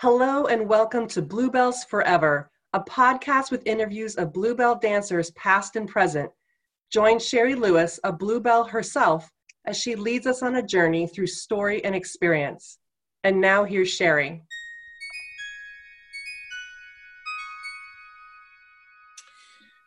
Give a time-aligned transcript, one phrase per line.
[0.00, 5.88] Hello and welcome to Bluebells Forever, a podcast with interviews of Bluebell dancers past and
[5.88, 6.30] present.
[6.92, 9.28] Join Sherry Lewis, a Bluebell herself,
[9.66, 12.78] as she leads us on a journey through story and experience.
[13.24, 14.44] And now here's Sherry.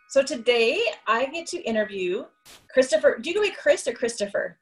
[0.10, 2.26] So today I get to interview
[2.70, 3.18] Christopher.
[3.18, 4.60] Do you go by Chris or Christopher?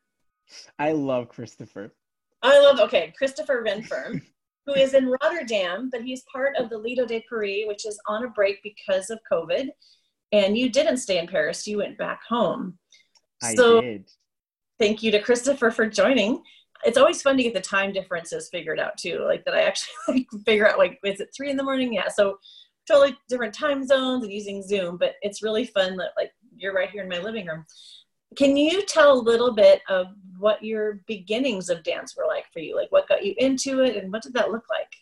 [0.78, 1.92] I love Christopher.
[2.44, 4.22] I love, okay, Christopher Renfirm.
[4.70, 8.24] who is in Rotterdam, but he's part of the Lido de Paris, which is on
[8.24, 9.70] a break because of COVID.
[10.32, 12.78] And you didn't stay in Paris, you went back home.
[13.42, 14.10] I so, did.
[14.78, 16.44] Thank you to Christopher for joining.
[16.86, 19.26] It's always fun to get the time differences figured out too.
[19.26, 21.92] like that I actually like, figure out like is it three in the morning?
[21.92, 22.08] Yeah.
[22.08, 22.38] So
[22.88, 26.90] totally different time zones and using Zoom, but it's really fun that like you're right
[26.90, 27.66] here in my living room.
[28.36, 30.08] Can you tell a little bit of
[30.38, 32.76] what your beginnings of dance were like for you?
[32.76, 34.94] Like what got you into it and what did that look like?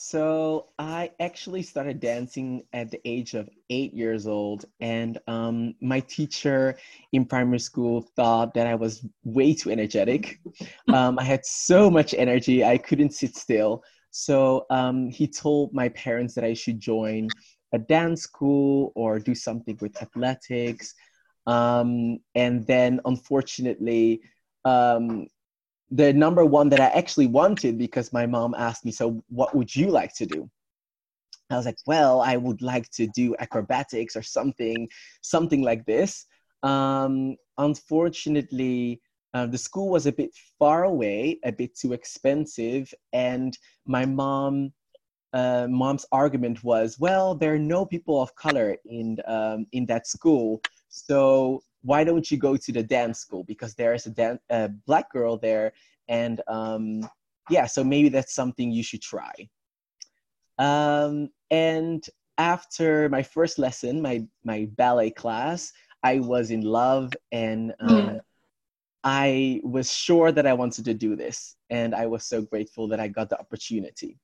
[0.00, 5.98] So I actually started dancing at the age of eight years old, and um, my
[5.98, 6.78] teacher
[7.10, 10.40] in primary school thought that I was way too energetic.
[10.94, 13.82] Um, I had so much energy, I couldn't sit still.
[14.10, 17.28] So um, he told my parents that I should join
[17.72, 20.94] a dance school or do something with athletics.
[21.48, 24.20] Um, and then, unfortunately,
[24.64, 25.26] um,
[25.90, 29.74] the number one that I actually wanted because my mom asked me, So, what would
[29.74, 30.50] you like to do?
[31.50, 34.88] I was like, Well, I would like to do acrobatics or something,
[35.22, 36.26] something like this.
[36.62, 39.00] Um, unfortunately,
[39.32, 44.72] uh, the school was a bit far away, a bit too expensive, and my mom
[45.32, 50.06] uh, mom's argument was, well, there are no people of color in um, in that
[50.06, 53.44] school, so why don't you go to the dance school?
[53.44, 55.72] Because there is a, dan- a black girl there
[56.08, 57.08] and um,
[57.50, 59.32] yeah so maybe that's something you should try.
[60.58, 62.04] Um, and
[62.38, 65.72] after my first lesson my my ballet class
[66.04, 68.20] i was in love and um, mm.
[69.02, 73.00] i was sure that i wanted to do this and i was so grateful that
[73.00, 74.16] i got the opportunity.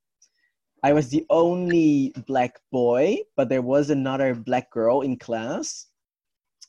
[0.82, 5.86] I was the only black boy but there was another black girl in class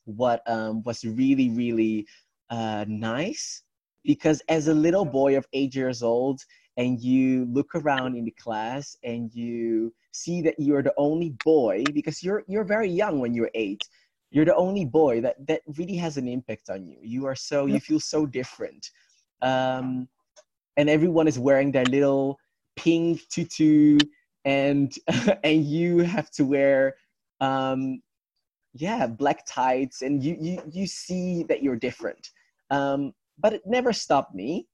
[0.05, 2.07] what um, was really, really
[2.49, 3.63] uh, nice.
[4.03, 6.41] Because as a little boy of eight years old,
[6.77, 11.83] and you look around in the class and you see that you're the only boy
[11.93, 13.81] because you're you're very young when you're eight.
[14.31, 16.97] You're the only boy that that really has an impact on you.
[17.01, 18.91] You are so you feel so different.
[19.41, 20.07] Um,
[20.77, 22.37] and everyone is wearing their little
[22.75, 23.97] pink tutu
[24.43, 24.93] and
[25.43, 26.95] and you have to wear
[27.39, 28.01] um,
[28.75, 32.29] yeah black tights and you you you see that you're different.
[32.69, 34.67] Um, but it never stopped me.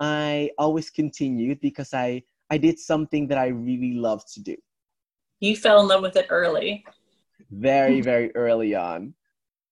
[0.00, 4.56] I always continued because i i did something that i really love to do.
[5.40, 6.84] You fell in love with it early.
[7.50, 9.14] Very very early on.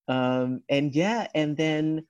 [0.08, 2.06] Um, and yeah and then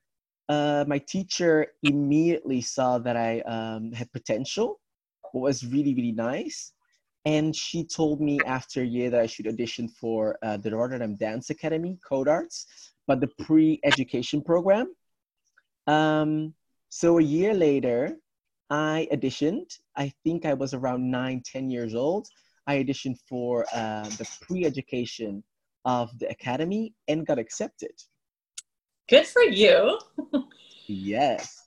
[0.49, 4.81] uh, my teacher immediately saw that i um, had potential
[5.33, 6.73] what was really really nice
[7.27, 11.17] and she told me after a year that I should audition for uh, the Rotterdam
[11.17, 12.67] Dance Academy, Codarts,
[13.09, 14.95] but the pre-education program.
[15.89, 16.55] Um,
[16.89, 18.17] so a year later,
[18.71, 19.77] I auditioned.
[19.97, 22.29] I think I was around nine, ten years old.
[22.69, 25.43] I auditioned for uh, the pre-education
[25.85, 27.93] of the academy and got accepted.
[29.09, 29.99] Good for you.
[30.87, 31.66] yes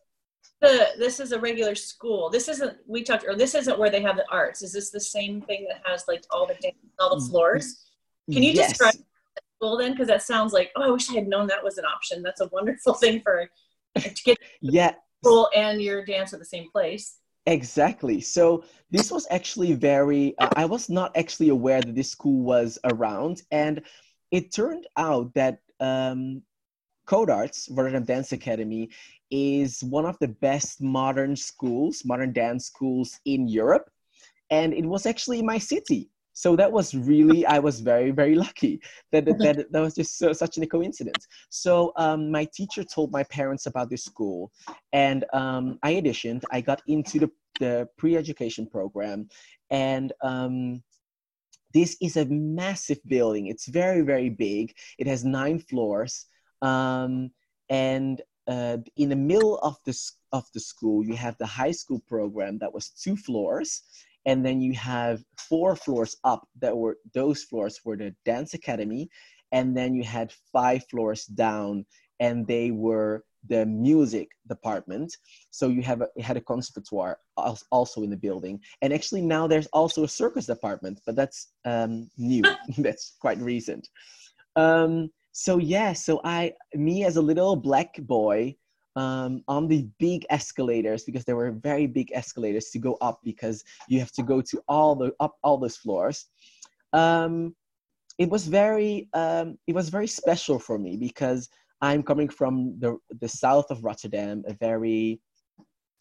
[0.62, 2.30] the this is a regular school.
[2.30, 4.62] This isn't we talked or this isn't where they have the arts.
[4.62, 6.56] Is this the same thing that has like all the
[7.00, 7.86] all the floors?
[8.32, 8.70] Can you yes.
[8.70, 9.92] describe the school then?
[9.92, 12.22] Because that sounds like oh, I wish I had known that was an option.
[12.22, 13.50] That's a wonderful thing for
[13.98, 14.94] to get yeah
[15.24, 17.18] school and your dance at the same place.
[17.46, 18.22] Exactly.
[18.22, 20.38] So this was actually very.
[20.38, 23.82] Uh, I was not actually aware that this school was around, and
[24.30, 26.44] it turned out that um,
[27.08, 28.90] Codarts, Rotterdam Dance Academy,
[29.32, 33.90] is one of the best modern schools, modern dance schools in Europe.
[34.50, 36.10] And it was actually my city.
[36.34, 38.82] So that was really, I was very, very lucky
[39.12, 41.28] that that, that, that was just so, such a coincidence.
[41.50, 44.52] So um, my teacher told my parents about this school,
[44.94, 46.44] and um, I auditioned.
[46.52, 49.28] I got into the, the pre education program,
[49.70, 50.82] and um,
[51.74, 53.48] this is a massive building.
[53.48, 54.74] It's very, very big.
[54.98, 56.26] It has nine floors.
[56.62, 57.32] Um,
[57.70, 59.96] and uh, in the middle of the,
[60.32, 63.84] of the school, you have the high school program that was two floors.
[64.26, 69.10] And then you have four floors up that were, those floors were the dance academy.
[69.52, 71.86] And then you had five floors down
[72.20, 75.16] and they were the music department.
[75.52, 77.18] So you have a, had a conservatoire
[77.72, 82.10] also in the building, and actually now there's also a circus department, but that's um,
[82.18, 82.44] new.
[82.78, 83.88] that's quite recent.
[84.56, 88.56] Um, so yeah, so I, me as a little black boy,
[88.96, 93.64] um, on the big escalators because there were very big escalators to go up because
[93.88, 96.26] you have to go to all the up all those floors.
[96.94, 97.56] Um,
[98.18, 101.50] it was very um, it was very special for me because
[101.82, 105.22] I'm coming from the the south of Rotterdam, a very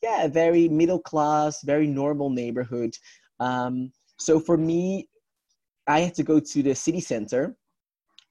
[0.02, 2.94] yeah, a very middle class, very normal neighborhood.
[3.40, 5.08] Um, so for me,
[5.86, 7.56] I had to go to the city center,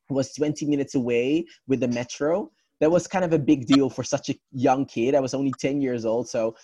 [0.09, 2.51] was 20 minutes away with the metro.
[2.79, 5.15] That was kind of a big deal for such a young kid.
[5.15, 6.55] I was only 10 years old, so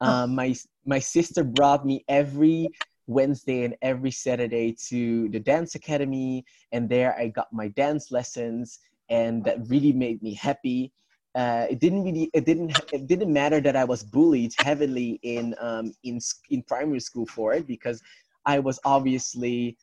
[0.00, 0.54] um, my
[0.84, 2.68] my sister brought me every
[3.08, 8.78] Wednesday and every Saturday to the dance academy, and there I got my dance lessons,
[9.08, 10.92] and that really made me happy.
[11.34, 15.54] Uh, it didn't really it didn't it didn't matter that I was bullied heavily in
[15.60, 16.20] um, in
[16.50, 18.00] in primary school for it because
[18.46, 19.76] I was obviously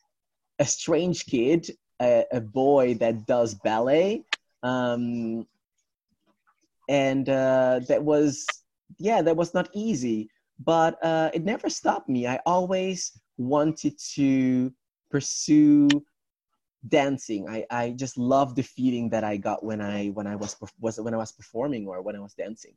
[0.58, 1.70] a strange kid,
[2.00, 4.24] a, a boy that does ballet,
[4.62, 5.46] um,
[6.88, 8.46] and uh, that was
[8.98, 12.26] yeah that was not easy but uh, it never stopped me.
[12.26, 14.72] I always wanted to
[15.10, 15.88] pursue
[16.88, 17.48] dancing.
[17.48, 21.00] I, I just love the feeling that I got when I when I was was
[21.00, 22.74] when I was performing or when I was dancing.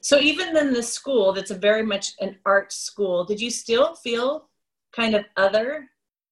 [0.00, 3.24] So even in the school, that's a very much an art school.
[3.24, 4.48] Did you still feel
[4.92, 5.88] kind of other?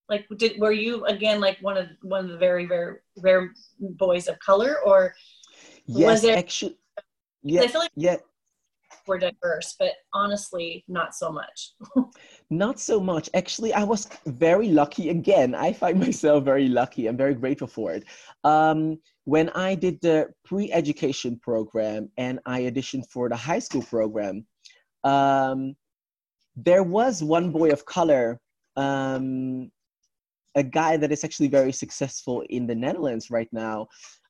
[0.09, 4.29] Like, did were you again like one of one of the very very rare boys
[4.29, 5.15] of color, or
[5.87, 6.37] yes, was there?
[6.37, 6.77] Actually,
[7.43, 8.17] yeah, I feel like yeah
[9.07, 11.73] were diverse, but honestly, not so much.
[12.51, 13.29] not so much.
[13.35, 15.11] Actually, I was very lucky.
[15.11, 17.07] Again, I find myself very lucky.
[17.07, 18.05] I'm very grateful for it.
[18.45, 23.83] Um, when I did the pre education program and I auditioned for the high school
[23.83, 24.47] program,
[25.03, 25.75] um,
[26.57, 28.41] there was one boy of color,
[28.77, 29.71] um,
[30.55, 33.89] a guy that is actually very successful in the Netherlands right now.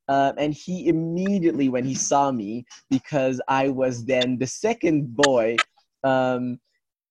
[0.09, 5.57] Uh, and he immediately, when he saw me, because I was then the second boy
[6.03, 6.61] um,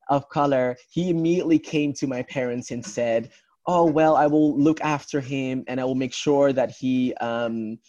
[0.10, 3.32] of color, he immediately came to my parents and said,
[3.66, 7.80] "Oh well, I will look after him, and I will make sure that he um,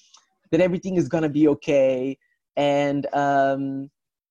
[0.50, 2.16] that everything is gonna be okay."
[2.56, 3.90] And um,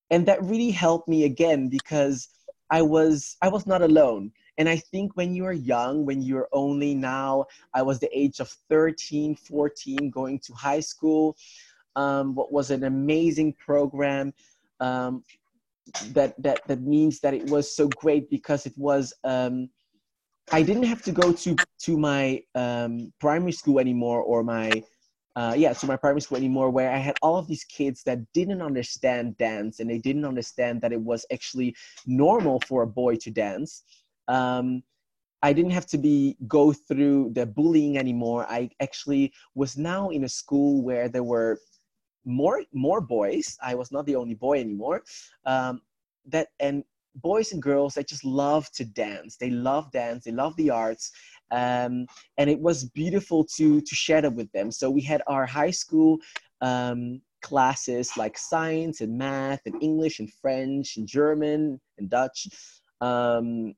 [0.09, 2.29] and that really helped me again because
[2.71, 4.31] I was I was not alone.
[4.57, 8.39] And I think when you are young, when you're only now, I was the age
[8.39, 11.35] of 13, 14, going to high school,
[11.95, 14.33] um, what was an amazing program.
[14.79, 15.23] Um,
[16.11, 19.69] that, that, that means that it was so great because it was, um,
[20.51, 24.83] I didn't have to go to, to my um, primary school anymore or my,
[25.35, 28.19] uh, yeah, to my primary school anymore, where I had all of these kids that
[28.33, 33.15] didn't understand dance and they didn't understand that it was actually normal for a boy
[33.17, 33.83] to dance
[34.27, 34.83] um,
[35.41, 38.45] I didn't have to be go through the bullying anymore.
[38.49, 41.59] I actually was now in a school where there were
[42.25, 43.57] more more boys.
[43.61, 45.03] I was not the only boy anymore.
[45.45, 45.81] Um,
[46.27, 46.83] that and
[47.15, 49.35] boys and girls that just love to dance.
[49.35, 50.23] They love dance.
[50.23, 51.11] They love the arts.
[51.51, 54.71] Um, and it was beautiful to to share that with them.
[54.71, 56.19] So we had our high school
[56.61, 62.47] um, classes like science and math and English and French and German and Dutch.
[63.01, 63.75] Um,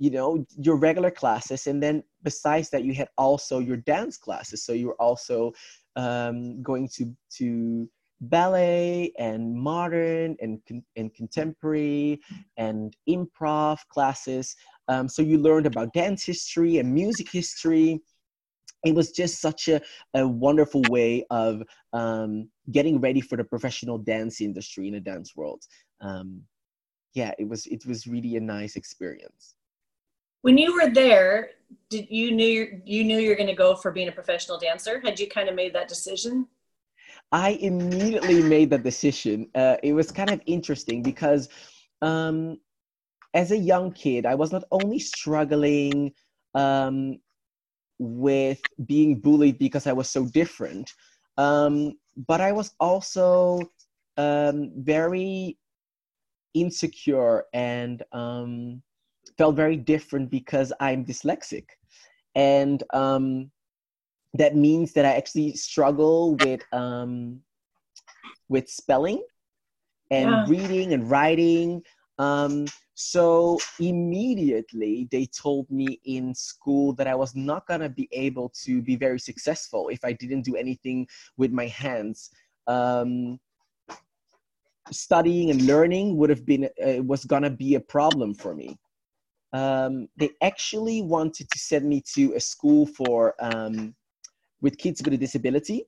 [0.00, 4.64] you know your regular classes and then besides that you had also your dance classes.
[4.64, 5.52] So you were also
[5.94, 7.88] um, going to to
[8.22, 10.58] ballet and modern and,
[10.96, 12.20] and contemporary
[12.56, 14.56] and improv classes.
[14.88, 18.00] Um, so you learned about dance history and music history.
[18.84, 19.82] It was just such a,
[20.14, 25.36] a wonderful way of um, getting ready for the professional dance industry in the dance
[25.36, 25.62] world.
[26.00, 26.42] Um,
[27.14, 29.56] yeah it was it was really a nice experience
[30.42, 31.50] when you were there
[31.88, 35.00] did you knew you knew you're going to go for being a professional dancer?
[35.04, 36.46] Had you kind of made that decision?
[37.32, 39.48] I immediately made that decision.
[39.54, 41.48] Uh, it was kind of interesting because
[42.02, 42.58] um,
[43.34, 46.12] as a young kid i was not only struggling
[46.54, 47.18] um,
[47.98, 50.92] with being bullied because i was so different
[51.36, 51.92] um,
[52.26, 53.60] but i was also
[54.16, 55.56] um, very
[56.54, 58.82] insecure and um,
[59.40, 61.64] felt very different because I'm dyslexic.
[62.34, 63.50] And um,
[64.34, 67.40] that means that I actually struggle with um,
[68.50, 69.22] with spelling
[70.10, 70.44] and yeah.
[70.46, 71.82] reading and writing.
[72.18, 78.52] Um, so immediately they told me in school that I was not gonna be able
[78.64, 82.28] to be very successful if I didn't do anything with my hands.
[82.66, 83.40] Um,
[84.90, 88.76] studying and learning would have been uh, was gonna be a problem for me.
[89.52, 93.94] Um, they actually wanted to send me to a school for um,
[94.60, 95.86] with kids with a disability,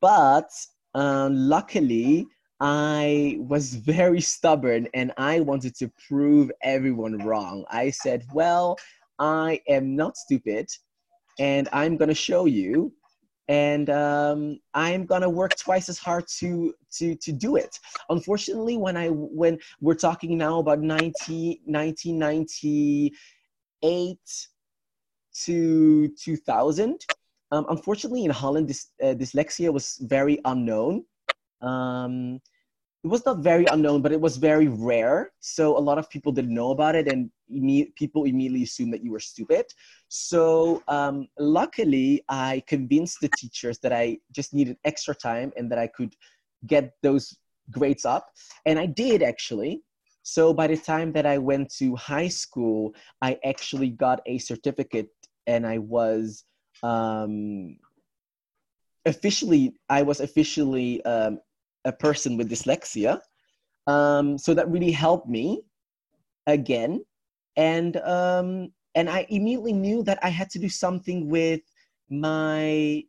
[0.00, 0.50] but
[0.94, 2.26] uh, luckily
[2.60, 7.64] I was very stubborn and I wanted to prove everyone wrong.
[7.70, 8.76] I said, "Well,
[9.18, 10.68] I am not stupid,
[11.38, 12.92] and I'm gonna show you."
[13.48, 17.80] And um, I'm gonna work twice as hard to to to do it.
[18.08, 24.20] Unfortunately, when I when we're talking now about 90, 1998
[25.44, 27.04] to 2000,
[27.50, 31.04] um, unfortunately in Holland, this, uh, dyslexia was very unknown.
[31.60, 32.40] Um,
[33.04, 35.32] it was not very unknown, but it was very rare.
[35.40, 39.02] So a lot of people didn't know about it, and imme- people immediately assumed that
[39.02, 39.66] you were stupid.
[40.08, 45.78] So um, luckily, I convinced the teachers that I just needed extra time and that
[45.78, 46.14] I could
[46.66, 47.36] get those
[47.70, 48.30] grades up,
[48.66, 49.82] and I did actually.
[50.22, 55.08] So by the time that I went to high school, I actually got a certificate,
[55.48, 56.44] and I was
[56.84, 57.78] um,
[59.04, 61.40] officially I was officially um,
[61.84, 63.20] a person with dyslexia.
[63.86, 65.62] Um, so that really helped me
[66.46, 67.04] again.
[67.56, 71.60] And um, and I immediately knew that I had to do something with
[72.08, 73.04] my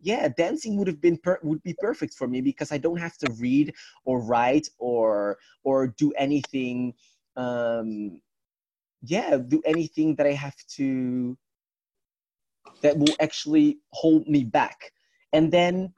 [0.00, 3.16] yeah dancing would have been per- would be perfect for me because I don't have
[3.18, 6.94] to read or write or or do anything
[7.36, 8.20] um
[9.02, 11.36] yeah do anything that I have to
[12.82, 14.92] that will actually hold me back
[15.32, 15.92] and then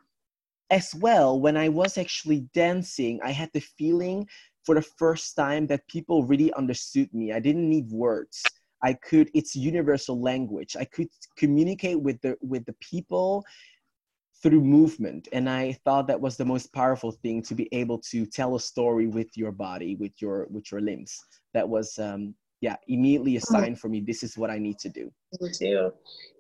[0.71, 4.29] as well, when I was actually dancing, I had the feeling
[4.65, 7.33] for the first time that people really understood me.
[7.33, 8.43] I didn't need words.
[8.83, 10.77] I could, it's universal language.
[10.79, 13.45] I could communicate with the with the people
[14.43, 15.29] through movement.
[15.33, 18.61] And I thought that was the most powerful thing to be able to tell a
[18.61, 21.19] story with your body, with your with your limbs.
[21.55, 22.35] That was um
[22.67, 23.53] yeah, immediately a mm.
[23.55, 25.05] sign for me this is what I need to do.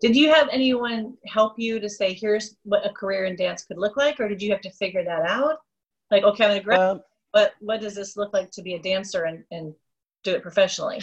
[0.00, 3.78] Did you have anyone help you to say here's what a career in dance could
[3.78, 5.58] look like, or did you have to figure that out?
[6.10, 7.00] Like, okay, I'm gonna grab, um,
[7.32, 9.72] but what does this look like to be a dancer and, and
[10.24, 11.00] do it professionally?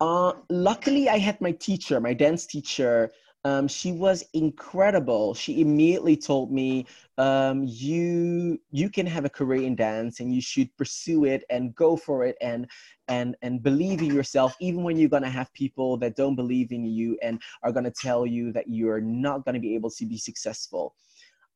[0.00, 3.12] Uh, luckily, I had my teacher, my dance teacher,
[3.44, 5.34] um, she was incredible.
[5.34, 6.86] She immediately told me,
[7.18, 11.74] um, "You you can have a career in dance, and you should pursue it and
[11.74, 12.66] go for it, and
[13.08, 16.86] and and believe in yourself, even when you're gonna have people that don't believe in
[16.86, 20.94] you and are gonna tell you that you're not gonna be able to be successful."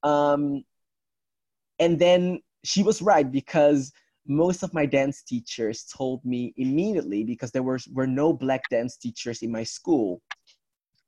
[0.02, 0.64] Um,
[1.78, 3.92] and then she was right because
[4.26, 8.96] most of my dance teachers told me immediately because there were, were no black dance
[8.98, 10.20] teachers in my school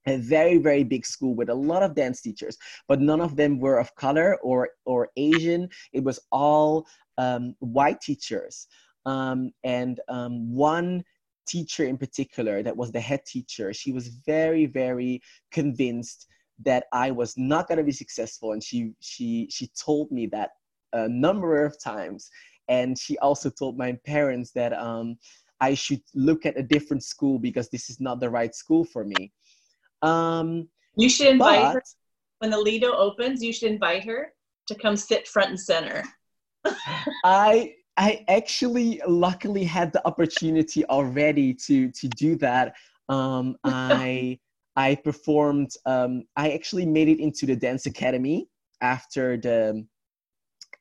[0.07, 2.57] a very very big school with a lot of dance teachers
[2.89, 5.69] but none of them were of color or or asian.
[5.93, 6.87] It was all
[7.19, 8.67] um, white teachers.
[9.07, 11.05] Um, and um, one
[11.47, 16.29] teacher in particular that was the head teacher she was very very convinced
[16.63, 18.53] that i was not going to be successful.
[18.53, 20.51] And she she she told me that
[20.93, 22.31] a number of times.
[22.69, 25.17] And she also told my parents that um,
[25.61, 29.05] i should look at a different school because this is not the right school for
[29.05, 29.33] me
[30.03, 31.83] um, you should invite but, her
[32.39, 33.43] when the Lido opens.
[33.43, 34.33] You should invite her
[34.67, 36.05] to come sit front and center.
[37.25, 42.75] I I actually luckily had the opportunity already to to do that.
[43.09, 44.39] Um, I
[44.77, 45.71] I performed.
[45.87, 48.49] Um, I actually made it into the dance academy
[48.81, 49.87] after the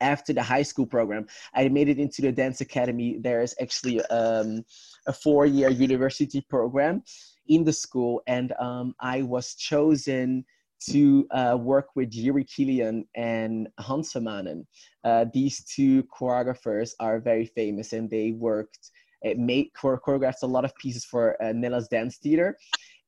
[0.02, 1.28] after the high school program.
[1.54, 3.18] I made it into the dance academy.
[3.20, 4.64] There's actually um,
[5.08, 7.04] a four year university program
[7.50, 10.46] in the school, and um, I was chosen
[10.92, 14.66] to uh, work with Jiri Kylián and Hans van Manen.
[15.04, 18.92] Uh, these two choreographers are very famous, and they worked,
[19.22, 22.58] it made choreographed a lot of pieces for uh, Nederlands Dance Theater,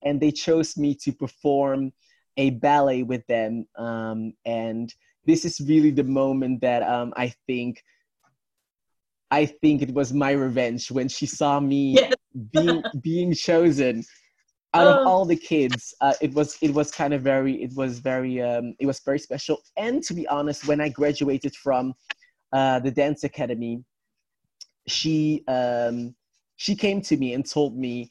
[0.04, 1.94] and they chose me to perform
[2.38, 3.66] a ballet with them.
[3.78, 4.94] Um, and
[5.26, 7.84] this is really the moment that um, I think
[9.30, 12.14] I think it was my revenge when she saw me yes.
[12.52, 14.04] being being chosen
[14.74, 15.10] out of oh.
[15.10, 18.74] all the kids uh, it was it was kind of very it was very um,
[18.80, 19.62] it was very special.
[19.78, 21.94] And to be honest when i graduated from
[22.54, 23.84] uh, the dance academy
[24.88, 26.16] she um,
[26.56, 28.10] she came to me and told me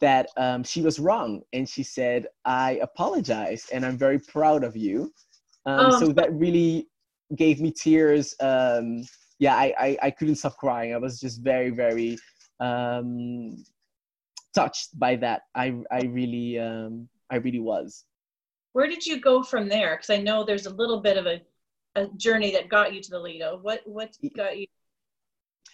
[0.00, 1.42] that um, she was wrong.
[1.52, 5.12] And she said i apologize and i'm very proud of you.
[5.66, 6.00] Um, oh.
[6.00, 6.88] so that really
[7.36, 8.34] gave me tears.
[8.40, 9.04] Um,
[9.38, 10.94] yeah I, I, I couldn't stop crying.
[10.94, 12.16] I was just very very
[12.60, 13.62] um,
[14.60, 15.42] touched by that.
[15.54, 18.04] I I really um, I really was.
[18.72, 19.96] Where did you go from there?
[19.96, 21.40] Because I know there's a little bit of a
[21.98, 23.58] a journey that got you to the Lido?
[23.62, 24.66] What what got you?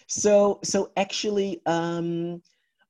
[0.07, 2.43] So so actually, um,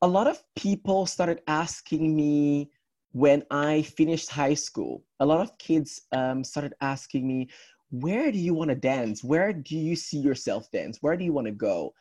[0.03, 2.71] a lot of people started asking me
[3.13, 5.05] when I finished high school.
[5.21, 7.49] A lot of kids um, started asking me,
[7.91, 9.23] "Where do you want to dance?
[9.23, 10.99] Where do you see yourself dance?
[11.01, 11.95] Where do you want to go?"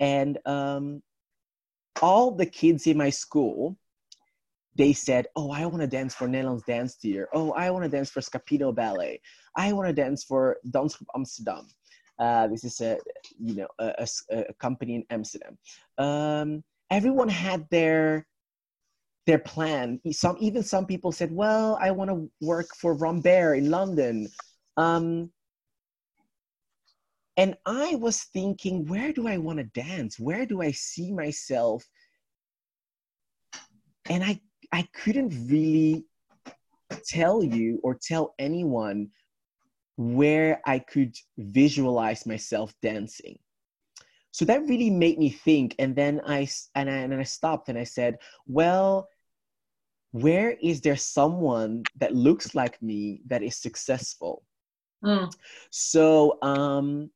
[0.00, 1.02] And um,
[2.02, 3.76] all the kids in my school
[4.78, 7.28] they said, "Oh, I want to dance for Nederlands Dance Theater.
[7.34, 9.20] Oh, I want to dance for Scapino Ballet.
[9.56, 11.66] I want to dance for Dansgroep Amsterdam."
[12.18, 12.98] Uh, this is a
[13.38, 15.58] you know a, a, a company in Amsterdam.
[15.98, 18.26] Um, everyone had their
[19.26, 20.00] their plan.
[20.12, 24.28] Some even some people said, "Well, I want to work for Rambert in London."
[24.76, 25.32] Um,
[27.38, 30.18] and I was thinking, where do I want to dance?
[30.18, 31.84] Where do I see myself?
[34.10, 34.40] And I
[34.72, 36.04] I couldn't really
[37.06, 39.10] tell you or tell anyone
[39.96, 43.38] where I could visualize myself dancing.
[44.32, 45.76] So that really made me think.
[45.78, 48.18] And then I and I, and I stopped and I said,
[48.48, 49.08] well,
[50.10, 54.42] where is there someone that looks like me that is successful?
[55.04, 55.32] Mm.
[55.70, 57.10] So um,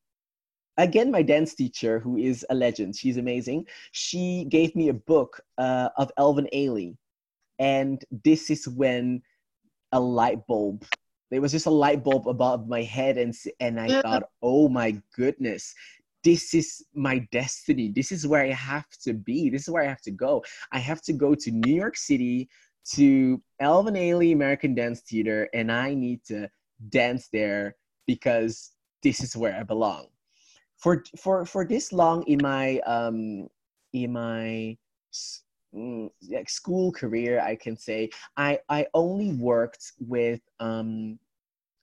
[0.77, 3.67] again, my dance teacher, who is a legend, she's amazing.
[3.93, 6.97] She gave me a book uh, of Alvin Ailey,
[7.59, 9.23] and this is when
[9.93, 10.85] a light bulb
[11.31, 14.97] there was just a light bulb above my head and and i thought oh my
[15.15, 15.75] goodness
[16.25, 17.91] this is my destiny.
[17.95, 19.51] This is where i have to be.
[19.51, 20.45] This is where i have to go.
[20.71, 22.49] I have to go to new york city
[22.95, 26.49] to alvin ailey american dance theater and i need to
[26.89, 27.77] dance there
[28.09, 28.73] because
[29.05, 30.07] this is where i belong
[30.83, 33.49] for for for this long in my um
[33.93, 34.77] in my
[35.75, 41.19] mm, like school career i can say i i only worked with um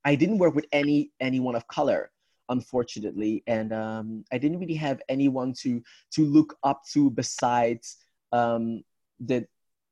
[0.04, 2.12] i didn't work with any anyone of color
[2.50, 3.44] unfortunately.
[3.46, 5.82] And um i didn't really have anyone to
[6.16, 7.98] to look up to besides
[8.32, 8.84] um
[9.20, 9.46] the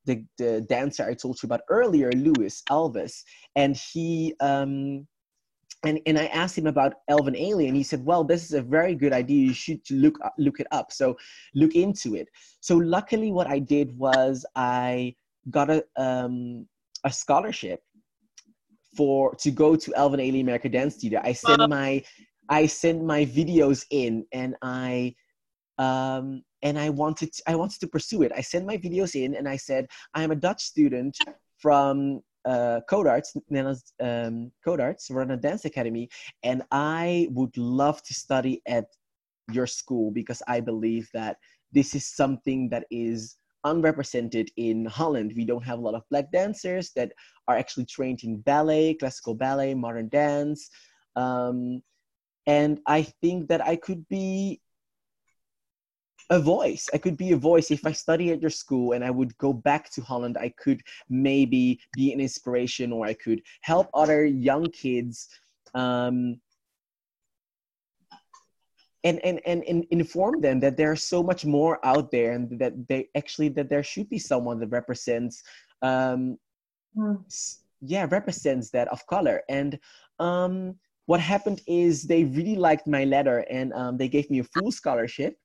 [0.08, 3.24] the, the dancer I told you about earlier, Louis Elvis,
[3.56, 5.06] and he um,
[5.84, 8.62] and, and I asked him about Alvin Ailey, and he said, "Well, this is a
[8.62, 9.48] very good idea.
[9.48, 10.92] You should look look it up.
[10.92, 11.18] So
[11.54, 12.28] look into it."
[12.62, 15.16] So luckily, what I did was I
[15.52, 16.68] got a um,
[17.04, 17.82] a scholarship
[18.96, 21.22] for to go to Alvin Ailey American Dance Theater.
[21.24, 21.68] I sent wow.
[21.68, 22.04] my
[22.50, 25.16] I sent my videos in, and I
[25.78, 28.32] um, and I wanted to, I wanted to pursue it.
[28.36, 31.18] I sent my videos in, and I said, "I am a Dutch student
[31.60, 36.10] from uh, Codarts, Nana's um, Codarts, run a dance academy,
[36.44, 38.86] and I would love to study at
[39.52, 41.38] your school because I believe that
[41.74, 45.34] this is something that is unrepresented in Holland.
[45.36, 47.12] We don't have a lot of black dancers that
[47.48, 50.70] are actually trained in ballet, classical ballet, modern dance.
[51.16, 51.82] Um,
[52.46, 54.62] and I think that I could be
[56.30, 56.90] a voice.
[56.94, 57.72] I could be a voice.
[57.72, 60.82] If I study at your school and I would go back to Holland, I could
[61.10, 65.30] maybe be an inspiration or I could help other young kids
[65.74, 66.40] um,
[69.04, 72.74] and, and, and, and inform them that there's so much more out there and that
[72.88, 75.44] they actually that there should be someone that represents
[75.82, 76.38] um,
[76.98, 77.58] mm.
[77.82, 79.80] yeah represents that of color and
[80.20, 84.44] um, what happened is they really liked my letter and um, they gave me a
[84.44, 85.38] full scholarship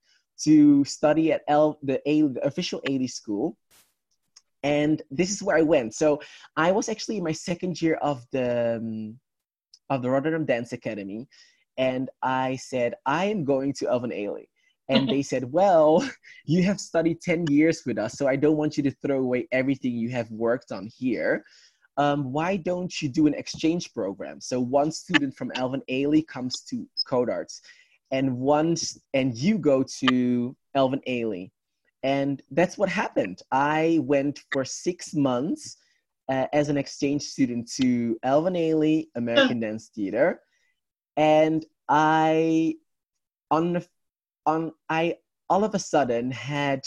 [0.44, 3.56] to study at L, the, A, the official Ailey school.
[4.62, 5.94] And this is where I went.
[5.94, 6.20] So
[6.56, 9.18] I was actually in my second year of the um,
[9.90, 11.28] of the Rotterdam Dance Academy,
[11.76, 14.46] and I said I am going to Alvin Ailey.
[14.88, 16.08] And they said, Well,
[16.44, 19.48] you have studied 10 years with us, so I don't want you to throw away
[19.52, 21.44] everything you have worked on here.
[21.98, 24.40] Um, why don't you do an exchange program?
[24.40, 27.60] So one student from Alvin Ailey comes to Codarts
[28.12, 31.50] and once and you go to Alvin Ailey.
[32.04, 33.40] And that's what happened.
[33.50, 35.78] I went for six months
[36.28, 40.40] uh, as an exchange student to Alvin Ailey American Dance Theater,
[41.16, 42.74] and I
[43.50, 43.84] on
[44.46, 45.16] on I
[45.48, 46.82] all of a sudden had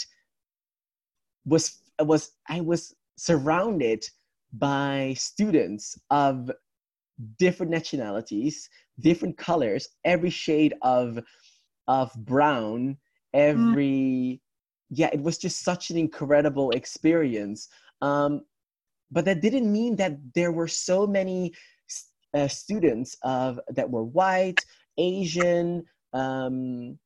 [1.44, 4.04] was was I was surrounded
[4.52, 6.50] by students of
[7.38, 8.68] different nationalities
[9.00, 11.18] different colors, every shade of
[11.88, 12.96] of brown,
[13.34, 14.40] every mm.
[14.90, 17.68] yeah, it was just such an incredible experience.
[18.02, 18.42] Um,
[19.10, 21.52] but that didn't mean that there were so many
[22.34, 24.64] uh, students of that were white,
[24.98, 26.98] Asian, um,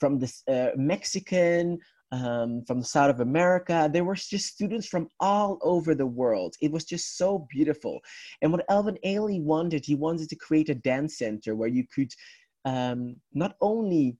[0.00, 1.78] from the uh, Mexican,
[2.12, 3.90] um, from the South of America.
[3.92, 6.54] There were just students from all over the world.
[6.60, 8.00] It was just so beautiful.
[8.42, 12.12] And what Alvin Ailey wanted, he wanted to create a dance center where you could
[12.64, 14.16] um, not only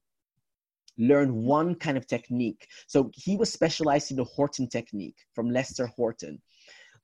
[0.97, 2.67] learn one kind of technique.
[2.87, 6.41] So he was specialized in the Horton technique from Lester Horton.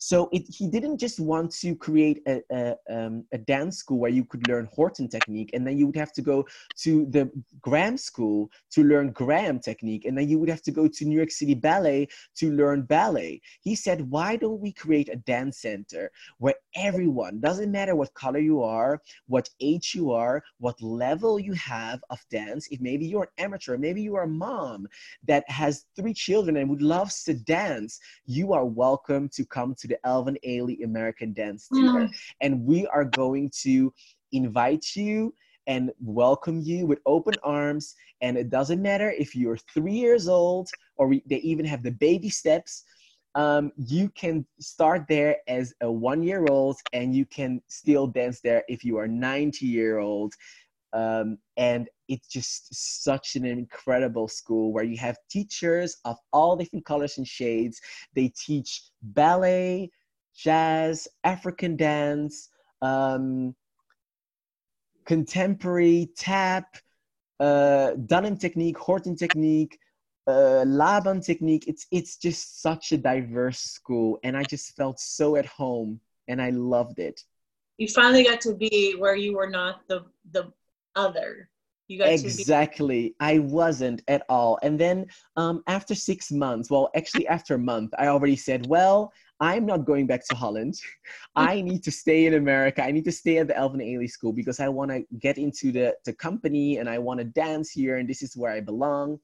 [0.01, 4.09] So it, he didn't just want to create a, a, um, a, dance school where
[4.09, 6.47] you could learn Horton technique, and then you would have to go
[6.83, 10.87] to the Graham School to learn Graham technique, and then you would have to go
[10.87, 12.07] to New York City Ballet
[12.37, 13.41] to learn ballet.
[13.59, 18.39] He said, why don't we create a dance center where everyone, doesn't matter what color
[18.39, 23.23] you are, what age you are, what level you have of dance, if maybe you're
[23.23, 24.87] an amateur, maybe you're a mom
[25.27, 29.88] that has three children and would love to dance, you are welcome to come to
[29.89, 32.07] the Alvin Ailey American Dance Theater.
[32.07, 32.15] Mm.
[32.41, 33.93] And we are going to
[34.31, 35.33] invite you
[35.67, 37.95] and welcome you with open arms.
[38.21, 41.91] And it doesn't matter if you're three years old or we, they even have the
[41.91, 42.83] baby steps.
[43.35, 48.41] Um, you can start there as a one year old and you can still dance
[48.41, 50.33] there if you are 90 year old.
[50.93, 56.85] Um, and it's just such an incredible school where you have teachers of all different
[56.85, 57.79] colors and shades.
[58.15, 59.91] They teach ballet,
[60.35, 62.49] jazz, African dance,
[62.81, 63.55] um,
[65.05, 66.77] contemporary tap,
[67.39, 69.77] uh, Dunham technique, Horton technique,
[70.27, 71.65] uh, Laban technique.
[71.67, 76.41] It's it's just such a diverse school, and I just felt so at home, and
[76.41, 77.21] I loved it.
[77.77, 80.51] You finally got to be where you were not the the
[80.95, 81.49] other.
[81.87, 83.15] You got exactly.
[83.19, 84.59] I wasn't at all.
[84.61, 89.11] And then um, after six months, well, actually after a month, I already said, well,
[89.39, 90.75] I'm not going back to Holland.
[91.35, 92.83] I need to stay in America.
[92.83, 95.71] I need to stay at the Alvin Ailey School because I want to get into
[95.71, 99.19] the, the company and I want to dance here and this is where I belong.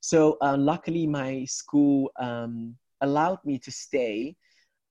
[0.00, 4.34] So uh, luckily, my school um, allowed me to stay.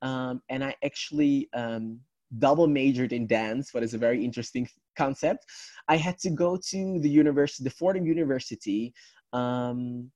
[0.02, 2.00] Um, and I actually um,
[2.38, 5.46] double majored in dance, what is a very interesting concept.
[5.88, 8.94] I had to go to the university, the Fordham University,
[9.34, 10.12] um,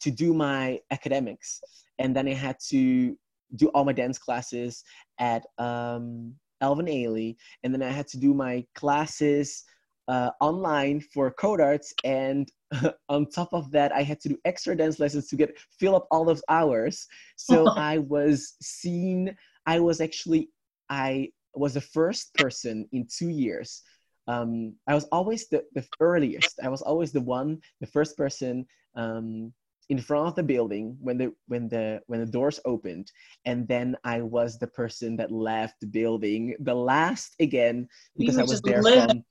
[0.00, 1.60] to do my academics,
[1.98, 3.16] and then I had to
[3.54, 4.82] do all my dance classes
[5.18, 9.64] at um, Alvin Ailey, and then I had to do my classes
[10.08, 12.50] uh, online for Codarts, and
[13.08, 16.06] on top of that, I had to do extra dance lessons to get fill up
[16.10, 17.06] all those hours.
[17.36, 19.36] So I was seen.
[19.66, 20.50] I was actually
[20.88, 23.82] I was the first person in two years
[24.28, 26.58] um, I was always the, the earliest.
[26.62, 29.52] I was always the one, the first person um,
[29.88, 33.10] in front of the building when the when the when the doors opened,
[33.44, 38.42] and then I was the person that left the building the last again because I
[38.42, 39.22] was there from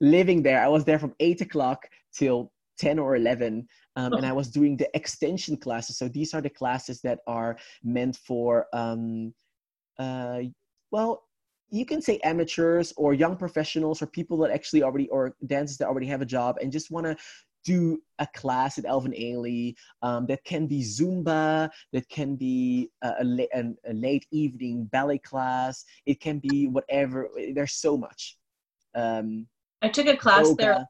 [0.00, 0.62] living there.
[0.62, 4.76] I was there from eight o'clock till 10 or 11 um, and i was doing
[4.76, 9.34] the extension classes so these are the classes that are meant for um,
[9.98, 10.38] uh,
[10.90, 11.24] well
[11.70, 15.86] you can say amateurs or young professionals or people that actually already or dancers that
[15.88, 17.16] already have a job and just want to
[17.64, 23.08] do a class at Alvin Ailey um, that can be Zumba, that can be a,
[23.08, 25.84] a, a, late evening ballet class.
[26.06, 27.28] It can be whatever.
[27.54, 28.38] There's so much.
[28.94, 29.46] Um,
[29.82, 30.62] I took a class yoga.
[30.62, 30.88] there.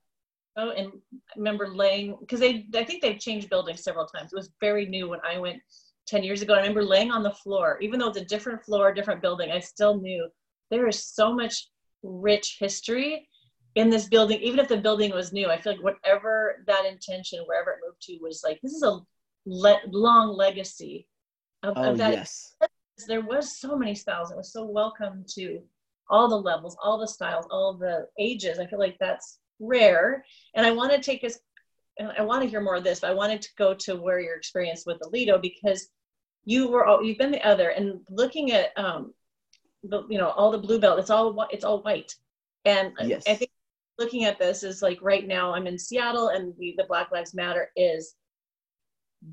[0.57, 4.33] Oh, and I remember laying because they I think they've changed buildings several times.
[4.33, 5.61] It was very new when I went
[6.09, 6.55] 10 years ago.
[6.55, 9.61] I remember laying on the floor, even though it's a different floor, different building, I
[9.61, 10.29] still knew
[10.71, 11.69] there is so much
[12.03, 13.29] rich history
[13.75, 17.41] in this building even if the building was new i feel like whatever that intention
[17.47, 18.99] wherever it moved to was like this is a
[19.47, 21.07] le- long legacy
[21.63, 22.57] of, oh, of that yes.
[23.07, 25.61] there was so many styles it was so welcome to
[26.11, 30.67] all the levels all the styles all the ages i feel like that's rare and
[30.67, 31.39] i want to take us
[31.99, 34.21] and i want to hear more of this but i wanted to go to where
[34.21, 35.89] your experience with Aledo because
[36.49, 39.13] you were all, you've been the other and looking at um,
[39.83, 42.15] the you know all the Bluebell it's all it's all white.
[42.65, 43.23] And yes.
[43.29, 43.51] i think
[43.99, 47.35] looking at this is like right now i'm in seattle and we, the black lives
[47.35, 48.15] matter is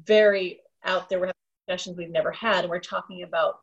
[0.04, 1.19] very out there.
[1.19, 2.62] We're having discussions we've never had.
[2.62, 3.60] And we're talking about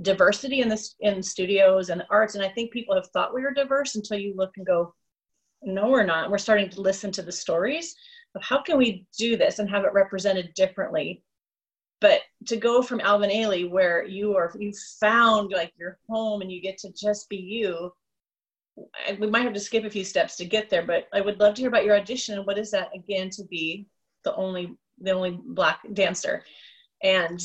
[0.00, 2.34] diversity in this in studios and arts.
[2.34, 4.94] And i think people have thought we were diverse until you look and go
[5.62, 6.28] no we're not.
[6.28, 7.94] We're starting to listen to the stories
[8.34, 11.22] of how can we do this and have it represented differently
[12.02, 16.52] but to go from Alvin Ailey where you are you found like your home and
[16.52, 17.90] you get to just be you
[19.18, 21.54] we might have to skip a few steps to get there but i would love
[21.54, 22.44] to hear about your audition.
[22.44, 23.86] What is that again to be
[24.24, 26.44] the only the only black dancer?
[27.02, 27.40] And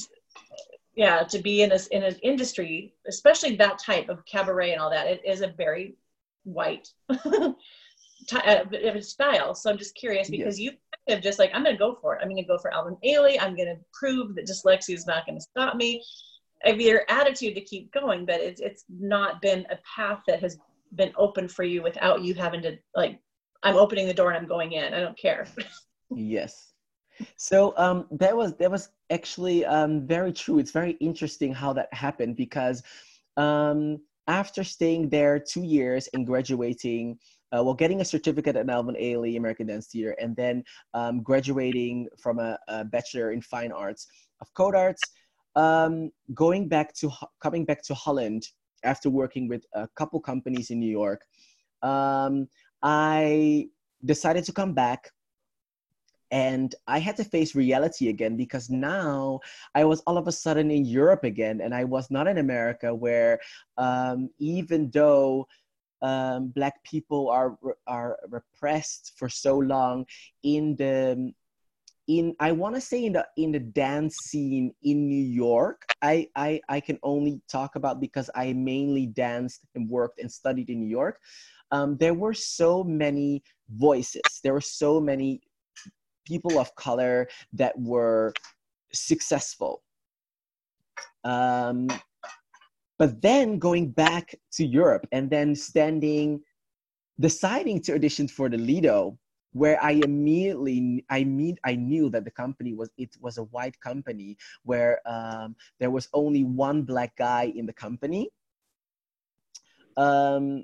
[0.95, 4.89] yeah to be in a in an industry especially that type of cabaret and all
[4.89, 5.95] that it is a very
[6.43, 7.53] white uh,
[9.01, 9.53] style.
[9.53, 10.71] So i'm just curious because yes.
[10.71, 10.77] you
[11.09, 12.19] of just like I'm gonna go for it.
[12.21, 13.37] I'm gonna go for Alvin Ailey.
[13.39, 16.03] I'm gonna prove that dyslexia is not gonna stop me.
[16.63, 20.57] Have your attitude to keep going, but it's it's not been a path that has
[20.95, 23.19] been open for you without you having to like
[23.63, 24.93] I'm opening the door and I'm going in.
[24.93, 25.47] I don't care.
[26.15, 26.73] yes.
[27.35, 30.59] So um, that was that was actually um, very true.
[30.59, 32.83] It's very interesting how that happened because
[33.37, 37.17] um, after staying there two years and graduating,
[37.55, 42.07] uh, well, getting a certificate at Alvin Ailey American Dance Theater, and then um, graduating
[42.17, 44.07] from a, a, bachelor in fine arts
[44.41, 45.01] of Codarts,
[45.55, 48.47] um, going back to coming back to Holland
[48.83, 51.21] after working with a couple companies in New York,
[51.81, 52.47] um,
[52.83, 53.69] I
[54.05, 55.11] decided to come back
[56.31, 59.39] and I had to face reality again because now
[59.73, 62.93] I was all of a sudden in Europe again, and I was not in America,
[62.93, 63.39] where
[63.77, 65.47] um, even though
[66.01, 67.57] um, Black people are
[67.87, 70.05] are repressed for so long
[70.43, 71.33] in the
[72.07, 76.27] in I want to say in the in the dance scene in New York, I,
[76.35, 80.79] I I can only talk about because I mainly danced and worked and studied in
[80.79, 81.19] New York.
[81.71, 84.39] Um, there were so many voices.
[84.41, 85.41] There were so many
[86.25, 88.33] people of color that were
[88.93, 89.83] successful.
[91.25, 91.89] Um,
[92.97, 96.41] but then going back to Europe and then standing,
[97.19, 99.17] deciding to audition for the Lido,
[99.53, 103.79] where I immediately I mean I knew that the company was it was a white
[103.79, 108.29] company where um, there was only one black guy in the company.
[109.95, 110.63] Um,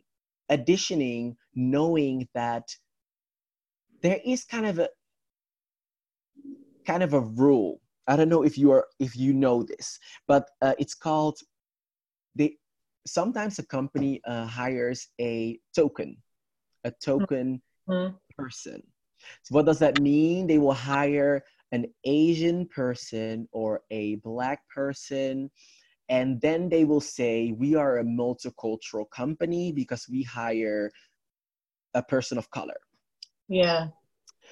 [0.51, 2.75] auditioning, knowing that
[4.01, 4.89] there is kind of a
[6.85, 7.79] kind of a rule.
[8.07, 11.37] I don't know if you are if you know this, but uh, it's called
[13.05, 16.17] sometimes a company uh, hires a token,
[16.83, 18.15] a token mm-hmm.
[18.37, 18.81] person.
[19.43, 20.47] So what does that mean?
[20.47, 25.49] They will hire an Asian person or a black person,
[26.09, 30.91] and then they will say we are a multicultural company because we hire
[31.93, 32.77] a person of color.
[33.47, 33.87] Yeah.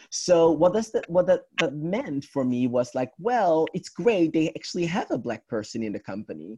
[0.09, 4.33] So what does that what that, that meant for me was like, well, it's great
[4.33, 6.57] they actually have a black person in the company,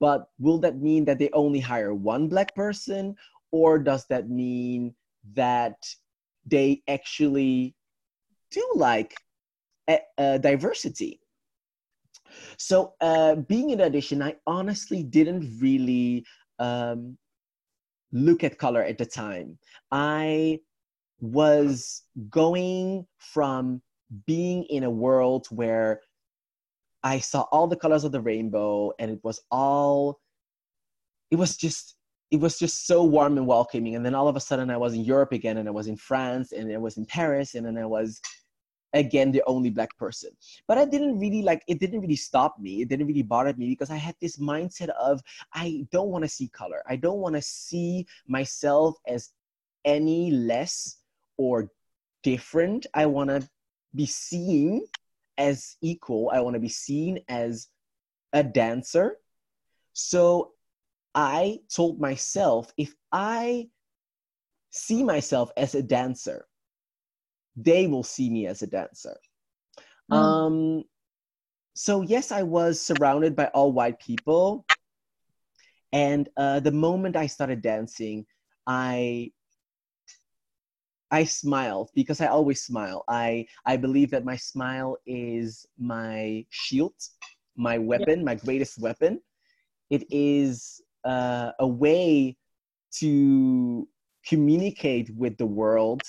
[0.00, 3.16] but will that mean that they only hire one black person,
[3.50, 4.94] or does that mean
[5.34, 5.76] that
[6.46, 7.74] they actually
[8.50, 9.14] do like
[9.88, 11.20] a, diversity?
[12.58, 16.24] So uh, being in audition, I honestly didn't really
[16.58, 17.16] um,
[18.12, 19.58] look at color at the time.
[19.90, 20.60] I
[21.20, 23.82] was going from
[24.26, 26.00] being in a world where
[27.04, 30.18] I saw all the colors of the rainbow and it was all,
[31.30, 31.94] it was just,
[32.32, 33.94] it was just so warm and welcoming.
[33.94, 35.96] And then all of a sudden I was in Europe again and I was in
[35.96, 38.20] France and I was in Paris and then I was
[38.94, 40.30] again the only black person
[40.68, 43.68] but i didn't really like it didn't really stop me it didn't really bother me
[43.68, 45.20] because i had this mindset of
[45.52, 49.30] i don't want to see color i don't want to see myself as
[49.84, 50.98] any less
[51.36, 51.70] or
[52.22, 52.86] different.
[52.94, 53.48] I want to
[53.94, 54.86] be seen
[55.38, 56.30] as equal.
[56.32, 57.68] I want to be seen as
[58.32, 59.16] a dancer.
[59.92, 60.52] So
[61.14, 63.68] I told myself if I
[64.70, 66.46] see myself as a dancer,
[67.56, 69.16] they will see me as a dancer.
[70.10, 70.16] Mm.
[70.16, 70.84] Um,
[71.74, 74.64] so, yes, I was surrounded by all white people.
[75.92, 78.26] And uh, the moment I started dancing,
[78.66, 79.32] I
[81.14, 83.04] I smiled because I always smile.
[83.06, 86.98] I I believe that my smile is my shield,
[87.54, 88.24] my weapon, yeah.
[88.30, 89.20] my greatest weapon.
[89.90, 92.36] It is uh, a way
[92.98, 93.88] to
[94.26, 96.02] communicate with the world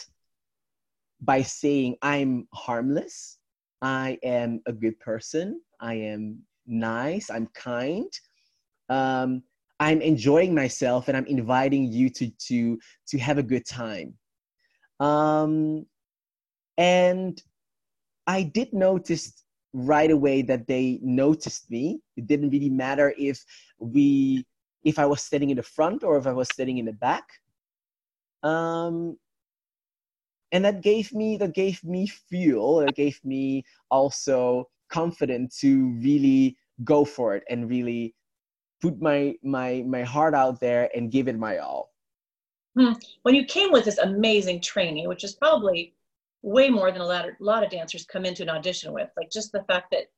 [1.22, 3.38] by saying I'm harmless,
[3.84, 8.12] I am a good person, I am nice, I'm kind.
[8.90, 9.44] Um,
[9.80, 14.18] I'm enjoying myself and I'm inviting you to to to have a good time.
[15.00, 15.86] Um,
[16.78, 17.42] and
[18.28, 22.00] I did notice right away that they noticed me.
[22.16, 23.44] It didn't really matter if
[23.80, 24.46] we
[24.84, 27.24] if I was sitting in the front or if I was sitting in the back.
[28.44, 29.18] Um,
[30.52, 32.78] and that gave me that gave me fuel.
[32.78, 38.14] That gave me also confidence to really go for it and really
[38.82, 41.95] put my my my heart out there and give it my all.
[42.78, 42.94] Hmm.
[43.24, 45.94] When you came with this amazing training, which is probably
[46.42, 49.32] way more than a lot of, lot of dancers come into an audition with, like
[49.32, 50.10] just the fact that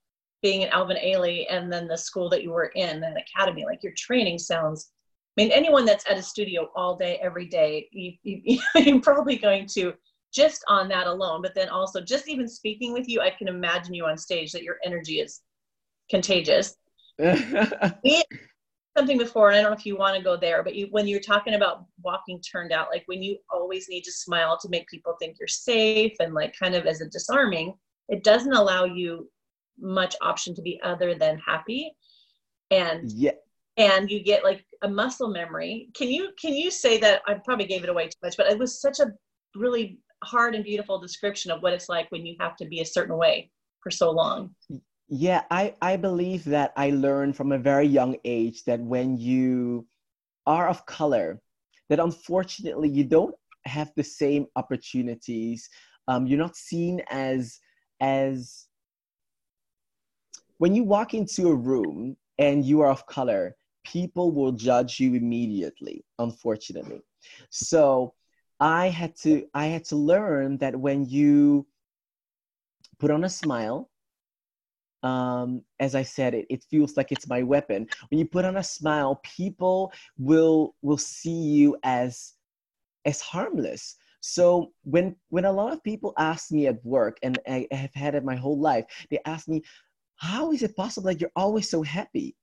[0.41, 3.83] being at Alvin Ailey and then the school that you were in, an academy, like
[3.83, 4.91] your training sounds.
[5.37, 9.37] I mean, anyone that's at a studio all day, every day, you, you, you're probably
[9.37, 9.93] going to
[10.33, 11.41] just on that alone.
[11.41, 14.63] But then also, just even speaking with you, I can imagine you on stage that
[14.63, 15.41] your energy is
[16.09, 16.75] contagious.
[18.97, 21.07] something before, and I don't know if you want to go there, but you, when
[21.07, 24.87] you're talking about walking turned out, like when you always need to smile to make
[24.87, 27.75] people think you're safe and like kind of as a disarming,
[28.09, 29.29] it doesn't allow you
[29.79, 31.95] much option to be other than happy.
[32.71, 33.31] And yeah.
[33.77, 35.89] And you get like a muscle memory.
[35.93, 38.57] Can you can you say that I probably gave it away too much, but it
[38.57, 39.13] was such a
[39.55, 42.85] really hard and beautiful description of what it's like when you have to be a
[42.85, 43.51] certain way
[43.83, 44.55] for so long.
[45.09, 49.87] Yeah, I, I believe that I learned from a very young age that when you
[50.45, 51.41] are of color,
[51.89, 55.69] that unfortunately you don't have the same opportunities.
[56.09, 57.59] Um, you're not seen as
[58.01, 58.67] as
[60.57, 65.13] when you walk into a room and you are of color, people will judge you
[65.13, 67.01] immediately, unfortunately.
[67.49, 68.13] So
[68.59, 71.65] I had to I had to learn that when you
[72.99, 73.89] put on a smile
[75.07, 77.87] um, as I said, it, it feels like it's my weapon.
[78.09, 82.33] When you put on a smile, people will will see you as
[83.05, 83.95] as harmless.
[84.19, 88.15] So when when a lot of people ask me at work, and I have had
[88.15, 89.63] it my whole life, they ask me,
[90.15, 92.35] "How is it possible that you're always so happy?